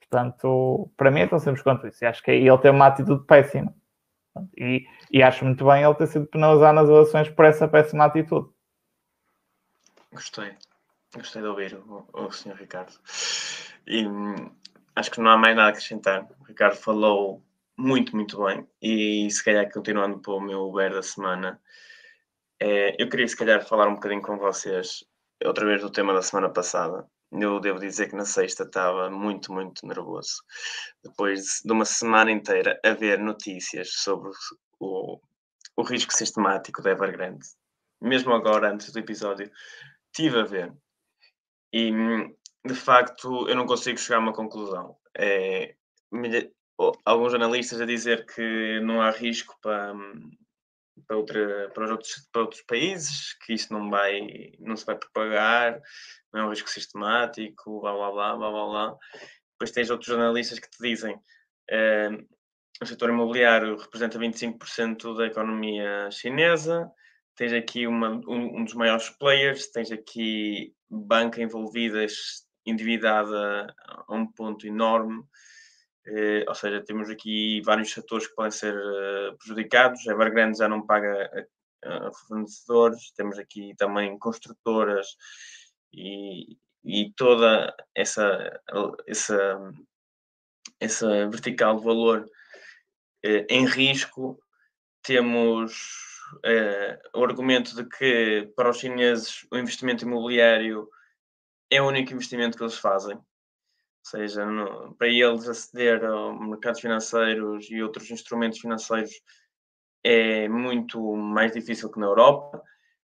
[0.00, 2.04] Portanto, para mim, estão sempre quanto isso.
[2.04, 3.74] E acho que ele tem uma atitude péssima.
[4.56, 8.48] E, e acho muito bem ele ter sido penalizado nas eleições por essa péssima atitude.
[10.12, 10.54] Gostei.
[11.14, 12.54] Gostei de ouvir o, o Sr.
[12.54, 12.92] Ricardo.
[13.86, 14.50] E hum,
[14.94, 16.26] acho que não há mais nada a acrescentar.
[16.40, 17.42] O Ricardo falou
[17.76, 18.66] muito, muito bem.
[18.80, 21.60] E se calhar continuando para o meu Uber da semana,
[22.60, 25.04] é, eu queria se calhar falar um bocadinho com vocês
[25.44, 27.06] outra vez do tema da semana passada.
[27.32, 30.42] Eu devo dizer que na sexta estava muito, muito nervoso.
[31.02, 34.30] Depois de uma semana inteira a ver notícias sobre
[34.78, 35.20] o,
[35.76, 37.46] o risco sistemático da Evergrande.
[38.00, 39.50] Mesmo agora, antes do episódio,
[40.12, 40.72] tive a ver.
[41.72, 41.90] E,
[42.64, 44.96] de facto, eu não consigo chegar a uma conclusão.
[45.18, 45.74] É,
[47.04, 49.94] alguns analistas a dizer que não há risco para,
[51.06, 54.96] para, outra, para, os outros, para outros países, que isso não, vai, não se vai
[54.96, 55.80] propagar,
[56.32, 58.98] não é um risco sistemático, blá blá blá blá blá blá.
[59.52, 62.34] Depois tens outros analistas que te dizem uh,
[62.82, 66.90] o setor imobiliário representa 25% da economia chinesa,
[67.36, 72.04] tens aqui uma, um, um, dos maiores players, tens aqui banca envolvida,
[72.66, 75.22] endividada a um ponto enorme,
[76.06, 80.06] eh, ou seja, temos aqui vários setores que podem ser uh, prejudicados.
[80.06, 81.48] A Evergrande já não paga
[81.82, 85.16] a, a, fornecedores, temos aqui também construtoras
[85.92, 88.60] e, e toda essa,
[89.06, 89.72] essa,
[90.78, 92.28] essa vertical de valor
[93.24, 94.38] eh, em risco.
[95.02, 96.02] Temos
[97.14, 100.88] o argumento de que para os chineses o investimento imobiliário
[101.70, 103.20] é o único investimento que eles fazem
[104.04, 109.12] seja, no, para eles aceder a mercados financeiros e outros instrumentos financeiros
[110.02, 112.62] é muito mais difícil que na Europa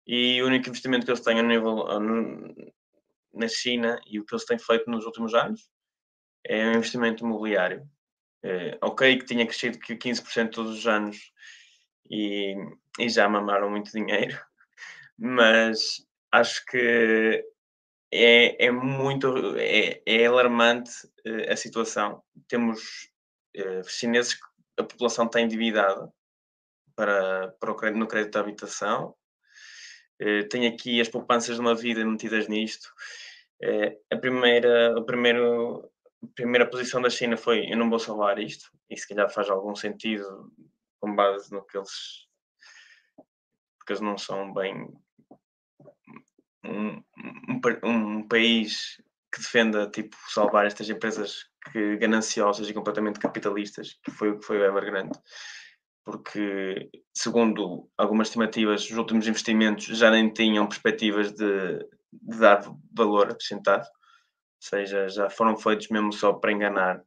[0.07, 2.55] e o único investimento que eles têm a nível no,
[3.35, 5.71] na China e o que eles têm feito nos últimos anos
[6.45, 7.87] é um investimento imobiliário.
[8.43, 11.33] É, ok, que tinha crescido 15% todos os anos
[12.09, 12.55] e,
[12.99, 14.39] e já mamaram muito dinheiro,
[15.19, 17.45] mas acho que
[18.13, 20.91] é, é muito é, é alarmante
[21.27, 22.23] uh, a situação.
[22.49, 23.11] Temos
[23.57, 24.47] uh, chineses que
[24.79, 26.13] a população está endividada
[26.97, 29.15] para, para o crédito, no crédito de habitação.
[30.21, 32.93] Uh, tem aqui as poupanças de uma vida metidas nisto.
[34.13, 35.91] A primeira, a primeiro,
[36.23, 39.51] a primeira posição da China foi eu não vou salvar isto, e se calhar faz
[39.51, 40.53] algum sentido
[41.01, 42.29] com base no que eles
[43.79, 44.87] porque eles não são bem
[46.65, 47.03] um,
[47.85, 49.01] um, um país
[49.33, 54.47] que defenda tipo, salvar estas empresas que gananciosas e completamente capitalistas, que foi o que
[54.47, 55.19] foi o Evergrande,
[56.05, 61.79] porque, segundo algumas estimativas, os últimos investimentos já nem tinham perspectivas de,
[62.13, 62.63] de dar
[62.95, 67.03] valor acrescentado, ou seja, já foram feitos mesmo só para enganar a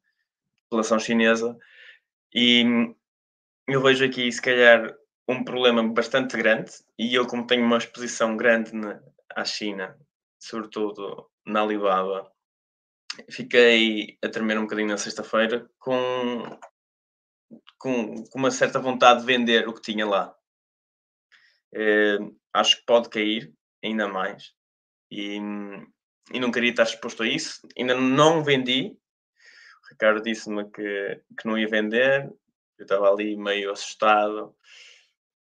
[0.70, 1.58] população chinesa.
[2.34, 2.64] E
[3.68, 4.96] eu vejo aqui, se calhar,
[5.28, 8.72] um problema bastante grande, e eu, como tenho uma exposição grande
[9.36, 9.98] à China,
[10.40, 12.32] sobretudo na Alibaba,
[13.30, 16.60] fiquei a tremer um bocadinho na sexta-feira com,
[17.78, 20.36] com, com, uma certa vontade de vender o que tinha lá.
[21.74, 22.18] Eh,
[22.54, 23.54] acho que pode cair
[23.84, 24.54] ainda mais
[25.10, 25.38] e,
[26.32, 27.68] e não queria estar exposto a isso.
[27.78, 28.98] Ainda não vendi.
[29.84, 32.32] O Ricardo disse-me que, que não ia vender.
[32.78, 34.56] Eu estava ali meio assustado.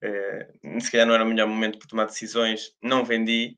[0.03, 2.75] Uh, se calhar não era o melhor momento para tomar decisões.
[2.81, 3.57] Não vendi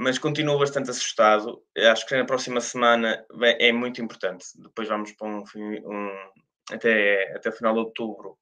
[0.00, 1.62] mas continuo bastante assustado.
[1.76, 4.46] Acho que na próxima semana é muito importante.
[4.56, 6.10] Depois vamos para um, um
[6.72, 8.38] até, até o final de outubro.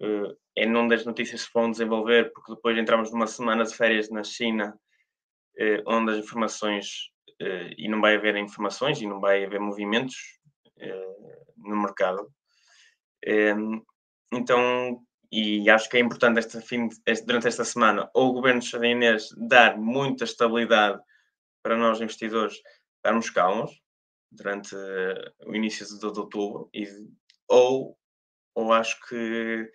[0.00, 4.10] Uh, é onde as notícias se vão desenvolver, porque depois entramos numa semana de férias
[4.10, 4.76] na China,
[5.60, 6.88] uh, onde as informações,
[7.40, 10.16] uh, e não vai haver informações, e não vai haver movimentos
[11.56, 12.26] no mercado.
[14.32, 15.00] então,
[15.30, 20.24] e acho que é importante fim, este, durante esta semana o governo chinês dar muita
[20.24, 21.00] estabilidade
[21.62, 22.60] para nós investidores
[22.96, 23.80] estarmos calmos
[24.30, 26.86] durante uh, o início de, de outubro e,
[27.48, 27.96] ou,
[28.54, 29.70] ou acho que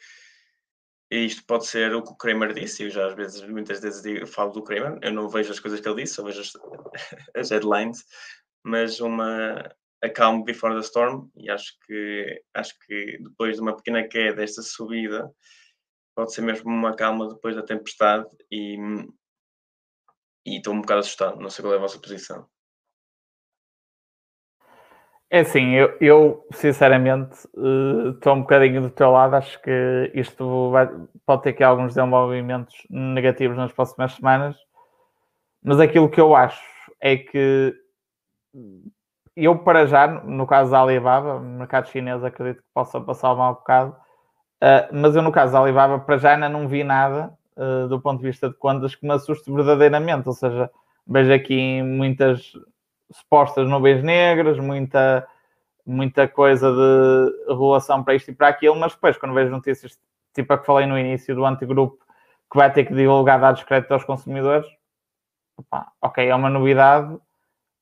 [1.12, 4.26] isto pode ser o que o Kramer disse, eu já às vezes, muitas vezes digo,
[4.26, 6.51] falo do Kramer, eu não vejo as coisas que ele disse, só vejo as,
[7.36, 8.03] as headlines,
[8.64, 9.72] mas uma,
[10.06, 14.43] a calm before the storm e acho que acho que depois de uma pequena queda
[14.43, 15.30] esta subida
[16.16, 18.78] pode ser mesmo uma calma depois da tempestade e
[20.45, 22.47] estou um bocado assustado não sei qual é a vossa posição.
[25.28, 30.70] É assim, eu, eu sinceramente uh, estou um bocadinho do teu lado, acho que isto
[30.70, 30.88] vai,
[31.26, 34.56] pode ter aqui alguns desenvolvimentos negativos nas próximas semanas,
[35.64, 36.64] mas aquilo que eu acho
[37.01, 37.76] é que
[39.36, 43.55] eu, para já, no caso da Alibaba, mercado chinês, acredito que possa passar um mau
[43.55, 43.95] bocado,
[44.63, 47.99] uh, mas eu, no caso da Alibaba, para já ainda não vi nada uh, do
[47.99, 50.27] ponto de vista de contas que me assuste verdadeiramente.
[50.27, 50.69] Ou seja,
[51.05, 52.53] vejo aqui muitas
[53.11, 55.27] supostas nuvens negras, muita,
[55.86, 59.97] muita coisa de regulação para isto e para aquilo, mas depois, quando vejo notícias
[60.33, 61.97] tipo a que falei no início do antigrupo,
[62.51, 64.67] que vai ter que divulgar dados créditos aos consumidores,
[65.57, 67.17] opa, ok, é uma novidade,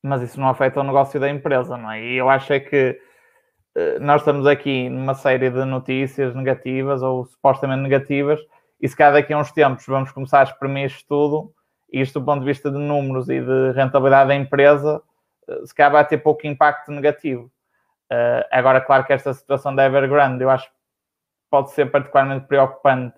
[0.03, 2.03] mas isso não afeta o negócio da empresa, não é?
[2.03, 2.99] E eu acho é que
[3.77, 8.39] uh, nós estamos aqui numa série de notícias negativas ou supostamente negativas,
[8.81, 11.53] e se calhar daqui a uns tempos vamos começar a exprimir isto tudo,
[11.91, 15.01] e isto do ponto de vista de números e de rentabilidade da empresa,
[15.47, 17.49] uh, se calhar vai ter pouco impacto negativo.
[18.11, 20.75] Uh, agora, claro que esta situação da Evergrande eu acho que
[21.49, 23.17] pode ser particularmente preocupante.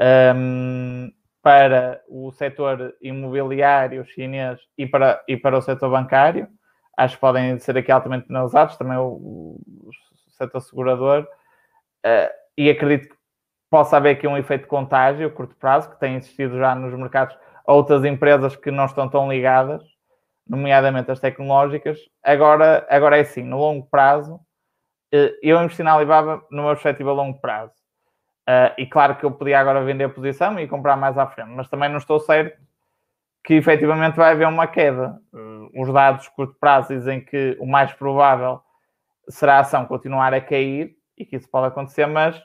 [0.00, 1.12] Um, ehm,
[1.42, 6.48] para o setor imobiliário chinês e para, e para o setor bancário.
[6.96, 9.90] Acho que podem ser aqui altamente penalizados, também o, o
[10.38, 11.26] setor segurador.
[12.06, 13.16] Uh, e acredito que
[13.68, 16.94] possa haver aqui um efeito de contágio a curto prazo, que tem existido já nos
[16.94, 17.36] mercados
[17.66, 19.82] outras empresas que não estão tão ligadas,
[20.46, 21.98] nomeadamente as tecnológicas.
[22.22, 27.14] Agora, agora é assim, no longo prazo, uh, eu investi na Alibaba numa perspectiva a
[27.14, 27.81] longo prazo
[28.48, 31.50] Uh, e claro que eu podia agora vender a posição e comprar mais à frente,
[31.50, 32.60] mas também não estou certo
[33.44, 35.20] que efetivamente vai haver uma queda.
[35.32, 38.60] Uh, os dados curto prazo dizem que o mais provável
[39.28, 42.40] será a ação continuar a cair e que isso pode acontecer, mas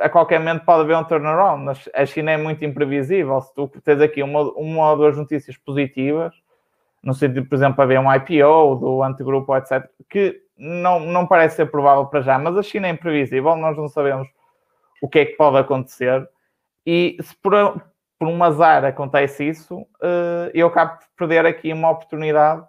[0.00, 1.80] a qualquer momento pode haver um turnaround.
[1.94, 3.40] A China é muito imprevisível.
[3.40, 6.34] Se tu tens aqui uma, uma ou duas notícias positivas,
[7.02, 11.66] no sentido, por exemplo, haver um IPO do antigrupo, etc., que não, não parece ser
[11.70, 14.28] provável para já, mas a China é imprevisível, nós não sabemos
[15.02, 16.28] o que é que pode acontecer.
[16.86, 17.52] E se por,
[18.18, 22.64] por um azar acontece isso, uh, eu acabo de perder aqui uma oportunidade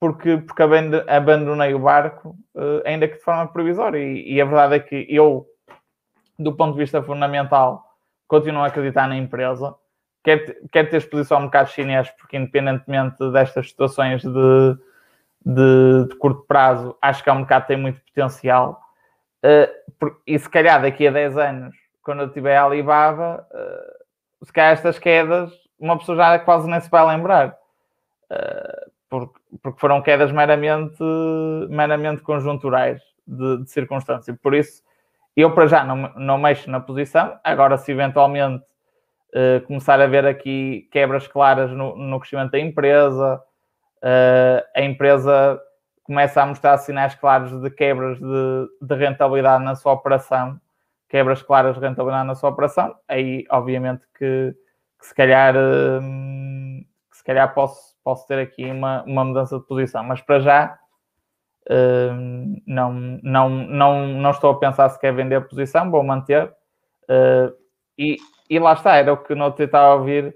[0.00, 3.98] porque, porque abandonei o barco, uh, ainda que de forma provisória.
[3.98, 5.46] E, e, a verdade é que eu,
[6.38, 7.84] do ponto de vista fundamental,
[8.26, 9.74] continuo a acreditar na empresa.
[10.24, 14.78] Quer, quer ter exposição ao mercado chinês, porque independentemente destas situações de,
[15.44, 18.80] de, de curto prazo, acho que é um mercado que tem muito potencial.
[19.44, 24.52] Uh, e se calhar daqui a 10 anos, quando eu tiver a Alibaba, uh, se
[24.52, 27.56] calhar estas quedas, uma pessoa já quase nem se vai lembrar.
[28.30, 31.02] Uh, porque, porque foram quedas meramente,
[31.68, 34.38] meramente conjunturais de, de circunstância.
[34.40, 34.82] Por isso,
[35.36, 37.38] eu para já não, não mexo na posição.
[37.42, 38.64] Agora, se eventualmente
[39.34, 43.42] uh, começar a ver aqui quebras claras no, no crescimento da empresa,
[44.02, 45.60] uh, a empresa
[46.10, 50.60] começa a mostrar sinais claros de quebras de, de, rentabilidade na sua operação,
[51.08, 54.52] quebras claras de rentabilidade na sua operação, aí obviamente que,
[54.98, 56.00] que se calhar uh,
[57.08, 60.78] que se calhar posso posso ter aqui uma, uma mudança de posição, mas para já
[61.70, 62.92] uh, não,
[63.22, 66.52] não, não, não estou a pensar se quer vender a posição, vou manter.
[67.04, 67.54] Uh,
[67.96, 68.16] e,
[68.48, 70.34] e lá está, era o que te estava a ouvir,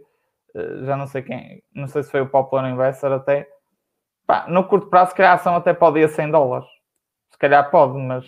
[0.84, 3.53] já não sei quem, não sei se foi o Popular Investor até.
[4.26, 6.68] Pá, no curto prazo, se calhar a ação até pode ir a 100 dólares.
[7.30, 8.26] Se calhar pode, mas,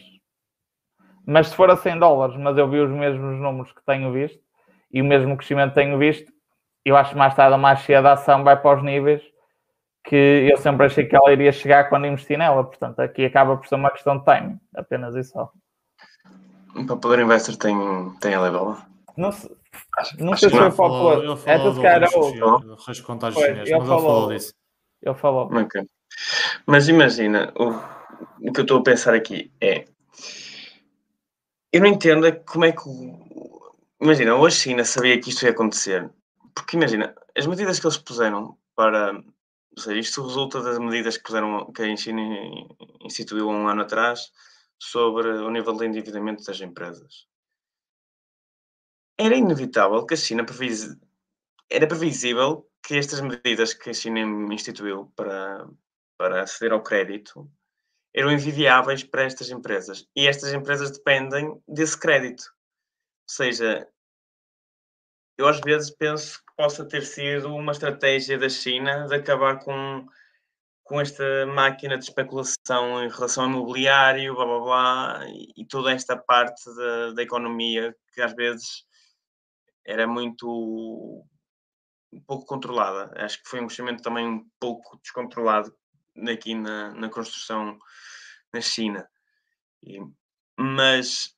[1.26, 4.40] mas se for a 100 dólares, mas eu vi os mesmos números que tenho visto
[4.92, 6.30] e o mesmo crescimento que tenho visto,
[6.84, 9.22] eu acho que mais tarde ou mais cedo a ação vai para os níveis
[10.06, 12.62] que eu sempre achei que ela iria chegar quando investi nela.
[12.62, 15.50] Portanto, aqui acaba por ser uma questão de timing, apenas isso só.
[16.86, 17.76] Para poder investir tem,
[18.20, 18.76] tem a level?
[19.16, 19.50] Não, sei,
[20.18, 23.70] não acho sei se foi o É do que era o Reis Contágio Chinês, mas
[23.70, 24.54] ele falou disso.
[25.02, 25.46] Ele falou.
[25.52, 25.88] Okay.
[26.66, 27.70] Mas imagina, o,
[28.48, 29.86] o que eu estou a pensar aqui é.
[31.72, 32.80] Eu não entendo é como é que.
[34.00, 36.10] Imagina, ou a China sabia que isto ia acontecer,
[36.54, 39.12] porque imagina, as medidas que eles puseram para.
[39.14, 42.22] Ou seja, isto resulta das medidas que, puseram, que a China
[43.02, 44.32] instituiu há um ano atrás
[44.78, 47.26] sobre o nível de endividamento das empresas.
[49.18, 50.96] Era inevitável que a China previs...
[51.70, 54.20] era previsível que estas medidas que a China
[54.54, 55.68] instituiu para,
[56.16, 57.50] para aceder ao crédito
[58.14, 60.08] eram inviáveis para estas empresas.
[60.14, 62.44] E estas empresas dependem desse crédito.
[62.44, 63.88] Ou seja,
[65.36, 70.06] eu às vezes penso que possa ter sido uma estratégia da China de acabar com,
[70.84, 75.20] com esta máquina de especulação em relação ao imobiliário, blá blá blá,
[75.56, 78.86] e toda esta parte da, da economia que às vezes
[79.84, 81.26] era muito
[82.16, 83.12] um pouco controlada.
[83.22, 85.74] Acho que foi um crescimento também um pouco descontrolado
[86.28, 87.78] aqui na, na construção
[88.52, 89.08] na China.
[89.82, 90.00] E,
[90.58, 91.36] mas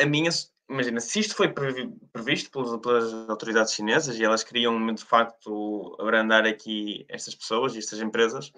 [0.00, 0.30] a minha
[0.68, 6.46] imagina, se isto foi previsto pelas, pelas, autoridades chinesas e elas queriam de facto abrandar
[6.46, 8.52] aqui estas pessoas e estas empresas,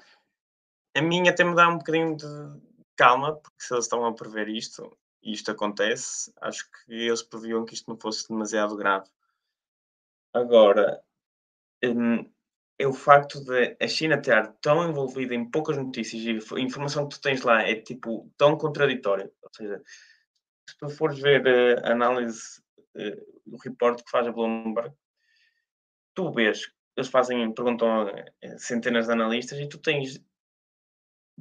[0.95, 2.27] a mim até me dá um bocadinho de
[2.97, 7.65] calma, porque se eles estão a prever isto e isto acontece, acho que eles previam
[7.65, 9.09] que isto não fosse demasiado grave.
[10.37, 11.01] Agora,
[12.79, 17.09] é o facto de a China estar tão envolvida em poucas notícias e a informação
[17.09, 19.83] que tu tens lá é tipo tão contraditória, ou seja,
[20.69, 22.63] se tu fores ver a análise
[23.47, 24.93] do report que faz a Bloomberg,
[26.15, 30.23] tu vês, eles fazem, perguntam a centenas de analistas e tu tens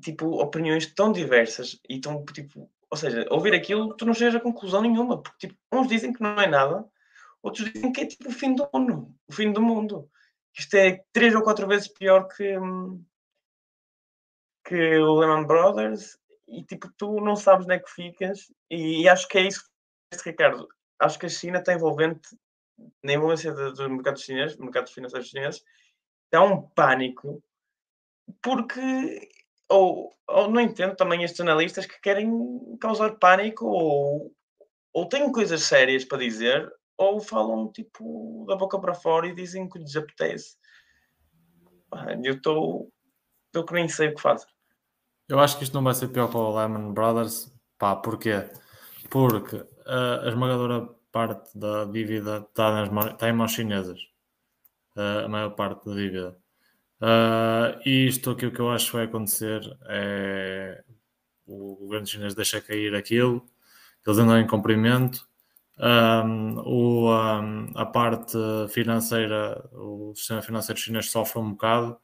[0.02, 4.40] tipo opiniões tão diversas e tão tipo, ou seja, ouvir aquilo tu não chegas a
[4.40, 6.90] conclusão nenhuma, porque tipo, uns dizem que não é nada,
[7.46, 10.10] outros dizem que é tipo o fim do mundo, o fim do mundo.
[10.58, 13.04] Isto é três ou quatro vezes pior que, hum,
[14.66, 16.18] que o Lehman Brothers
[16.48, 19.64] e tipo, tu não sabes onde é que ficas, e, e acho que é isso
[20.12, 20.68] que Ricardo.
[21.00, 22.38] Acho que a China está envolvente
[23.04, 25.64] na envolvência dos mercados chineses, mercados financeiros chineses,
[26.34, 27.44] há um pânico
[28.42, 29.30] porque
[29.70, 34.34] ou, ou não entendo também estes analistas que querem causar pânico ou,
[34.94, 39.68] ou têm coisas sérias para dizer ou falam tipo da boca para fora e dizem
[39.70, 40.58] que lhes apetece.
[42.24, 42.92] Eu estou
[43.68, 44.48] que nem sei o que fazer.
[45.28, 47.54] Eu acho que isto não vai ser pior para o Lehman Brothers.
[47.78, 48.50] Pá, porquê?
[49.10, 54.00] Porque a esmagadora parte da dívida está, nas, está em mãos chinesas.
[54.96, 56.38] A maior parte da dívida.
[57.02, 60.84] Uh, e isto aqui o que eu acho que vai acontecer é
[61.46, 63.46] o governo chinês deixa cair aquilo,
[64.06, 65.28] eles andam em comprimento,
[65.80, 68.38] um, o, um, a parte
[68.70, 71.98] financeira, o sistema financeiro chinês sofre um bocado,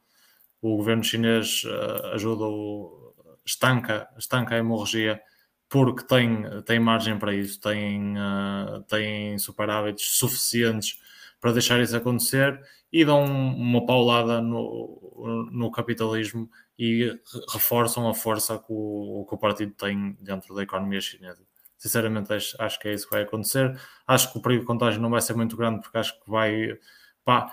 [0.60, 3.14] o governo chinês uh, ajuda o,
[3.44, 5.20] estanca, estanca a hemorragia
[5.68, 11.00] porque tem, tem margem para isso, tem, uh, tem superávites suficientes
[11.40, 12.60] para deixar isso acontecer
[12.92, 16.48] e dão uma paulada no, no capitalismo
[16.78, 17.18] e
[17.52, 21.42] reforçam a força que o, que o partido tem dentro da economia chinesa.
[21.82, 23.76] Sinceramente, acho, acho, que é isso que vai acontecer.
[24.06, 26.78] Acho que o perigo de contágio não vai ser muito grande, porque acho que vai.
[27.24, 27.52] Pá,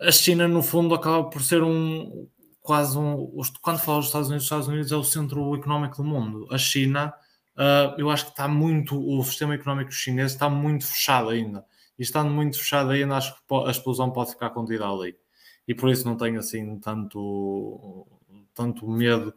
[0.00, 2.28] a China, no fundo, acaba por ser um.
[2.62, 3.28] Quase um.
[3.60, 6.46] Quando falo dos Estados Unidos, os Estados Unidos é o centro económico do mundo.
[6.52, 7.12] A China,
[7.56, 8.96] uh, eu acho que está muito.
[8.96, 11.64] O sistema económico chinês está muito fechado ainda.
[11.98, 15.16] E estando muito fechado ainda, acho que a explosão pode ficar contida ali.
[15.66, 18.06] E por isso não tenho assim tanto,
[18.54, 19.34] tanto medo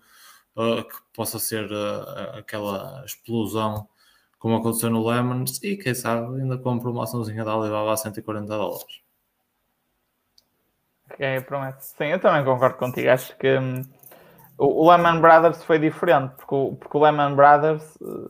[0.55, 3.87] uh, que possa ser uh, aquela explosão
[4.43, 8.45] como aconteceu no Lemons, e quem sabe ainda compro uma açãozinha da Alibaba a 140
[8.45, 9.01] dólares.
[11.09, 11.79] Ok, prometo.
[11.79, 13.09] Sim, eu também concordo contigo.
[13.09, 13.83] Acho que hum,
[14.57, 18.29] o, Lehman Brothers foi diferente, porque o, porque o Lehman Brothers uh,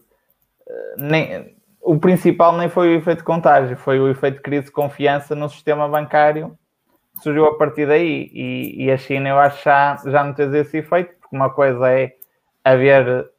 [0.97, 5.33] nem, o principal nem foi o efeito contágio, foi o efeito de crise de confiança
[5.33, 6.55] no sistema bancário
[7.15, 8.29] que surgiu a partir daí.
[8.31, 11.89] E, e a China, eu acho, já, já não teve esse efeito, porque uma coisa
[11.89, 12.13] é
[12.63, 13.32] haver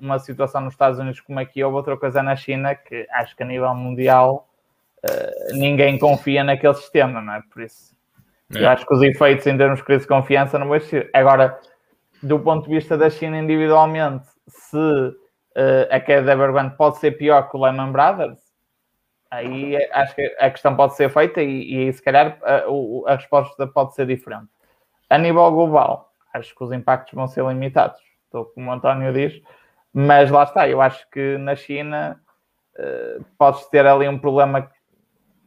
[0.00, 3.42] uma situação nos Estados Unidos como aqui, ou outra coisa na China, que acho que
[3.42, 4.48] a nível mundial
[5.04, 7.42] uh, ninguém confia naquele sistema, não é?
[7.52, 7.94] Por isso,
[8.54, 8.62] é.
[8.62, 11.10] eu acho que os efeitos em termos de crise de confiança não vão existir.
[11.12, 11.58] Agora,
[12.22, 17.12] do ponto de vista da China individualmente, se uh, a queda da Evergrande pode ser
[17.12, 18.38] pior que o Lehman Brothers,
[19.30, 23.66] aí acho que a questão pode ser feita e, e se calhar a, a resposta
[23.66, 24.48] pode ser diferente.
[25.08, 28.00] A nível global, acho que os impactos vão ser limitados.
[28.24, 29.42] Estou como o António diz,
[29.92, 32.20] mas lá está, eu acho que na China
[32.78, 34.70] uh, podes ter ali um problema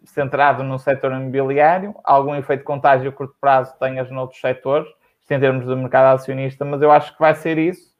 [0.06, 4.90] centrado no setor imobiliário, algum efeito contágio a curto prazo tenhas noutros setores,
[5.30, 7.92] em termos do mercado acionista, mas eu acho que vai ser isso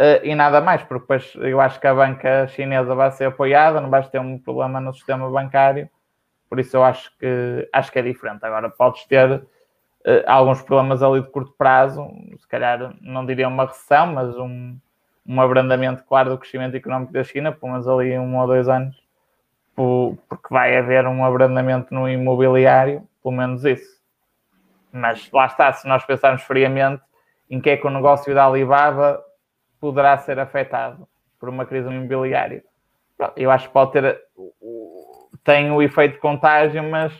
[0.00, 3.80] uh, e nada mais, porque depois eu acho que a banca chinesa vai ser apoiada,
[3.80, 5.90] não vais ter um problema no sistema bancário,
[6.48, 8.44] por isso eu acho que acho que é diferente.
[8.44, 9.44] Agora podes ter uh,
[10.26, 12.08] alguns problemas ali de curto prazo,
[12.38, 14.78] se calhar não diria uma recessão, mas um
[15.28, 18.96] um abrandamento claro do crescimento económico da China, pelo menos ali um ou dois anos,
[19.74, 23.96] porque vai haver um abrandamento no imobiliário, pelo menos isso.
[24.92, 27.02] Mas lá está, se nós pensarmos friamente
[27.50, 29.22] em que é que o negócio da Alibaba
[29.80, 31.06] poderá ser afetado
[31.38, 32.64] por uma crise imobiliária.
[33.36, 34.20] Eu acho que pode ter,
[35.44, 37.12] tem o efeito de contágio, mas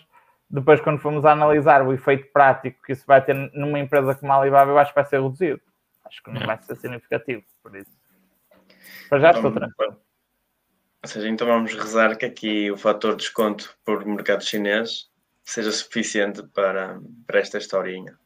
[0.49, 4.33] depois quando formos a analisar o efeito prático que isso vai ter numa empresa como
[4.33, 5.61] a Alibaba, eu acho que vai ser reduzido.
[6.05, 6.47] Acho que não é.
[6.47, 7.96] vai ser significativo, por isso.
[9.11, 10.01] Mas já estou tranquilo.
[11.03, 15.09] Ou seja, então vamos rezar que aqui o fator desconto por mercado chinês
[15.45, 18.19] seja suficiente para, para esta historinha.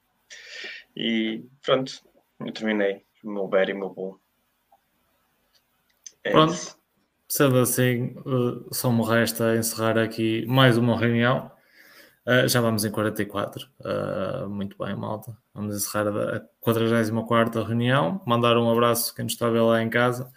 [0.96, 1.92] E pronto,
[2.40, 4.20] eu terminei o meu bear e o meu bull.
[6.24, 6.54] É pronto,
[7.28, 11.50] sendo assim, eh, só me resta encerrar aqui mais uma reunião.
[12.26, 13.68] Uh, já vamos em 44.
[13.80, 15.36] Uh, muito bem, malta.
[15.54, 18.22] Vamos encerrar a 44 reunião.
[18.26, 20.30] Mandar um abraço a quem nos está a ver lá em casa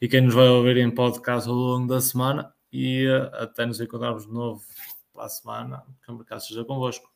[0.00, 2.52] e quem nos vai ouvir em podcast ao longo da semana.
[2.72, 4.62] E uh, até nos encontrarmos de novo
[5.12, 5.82] para a semana.
[6.04, 7.15] Que o mercado seja convosco.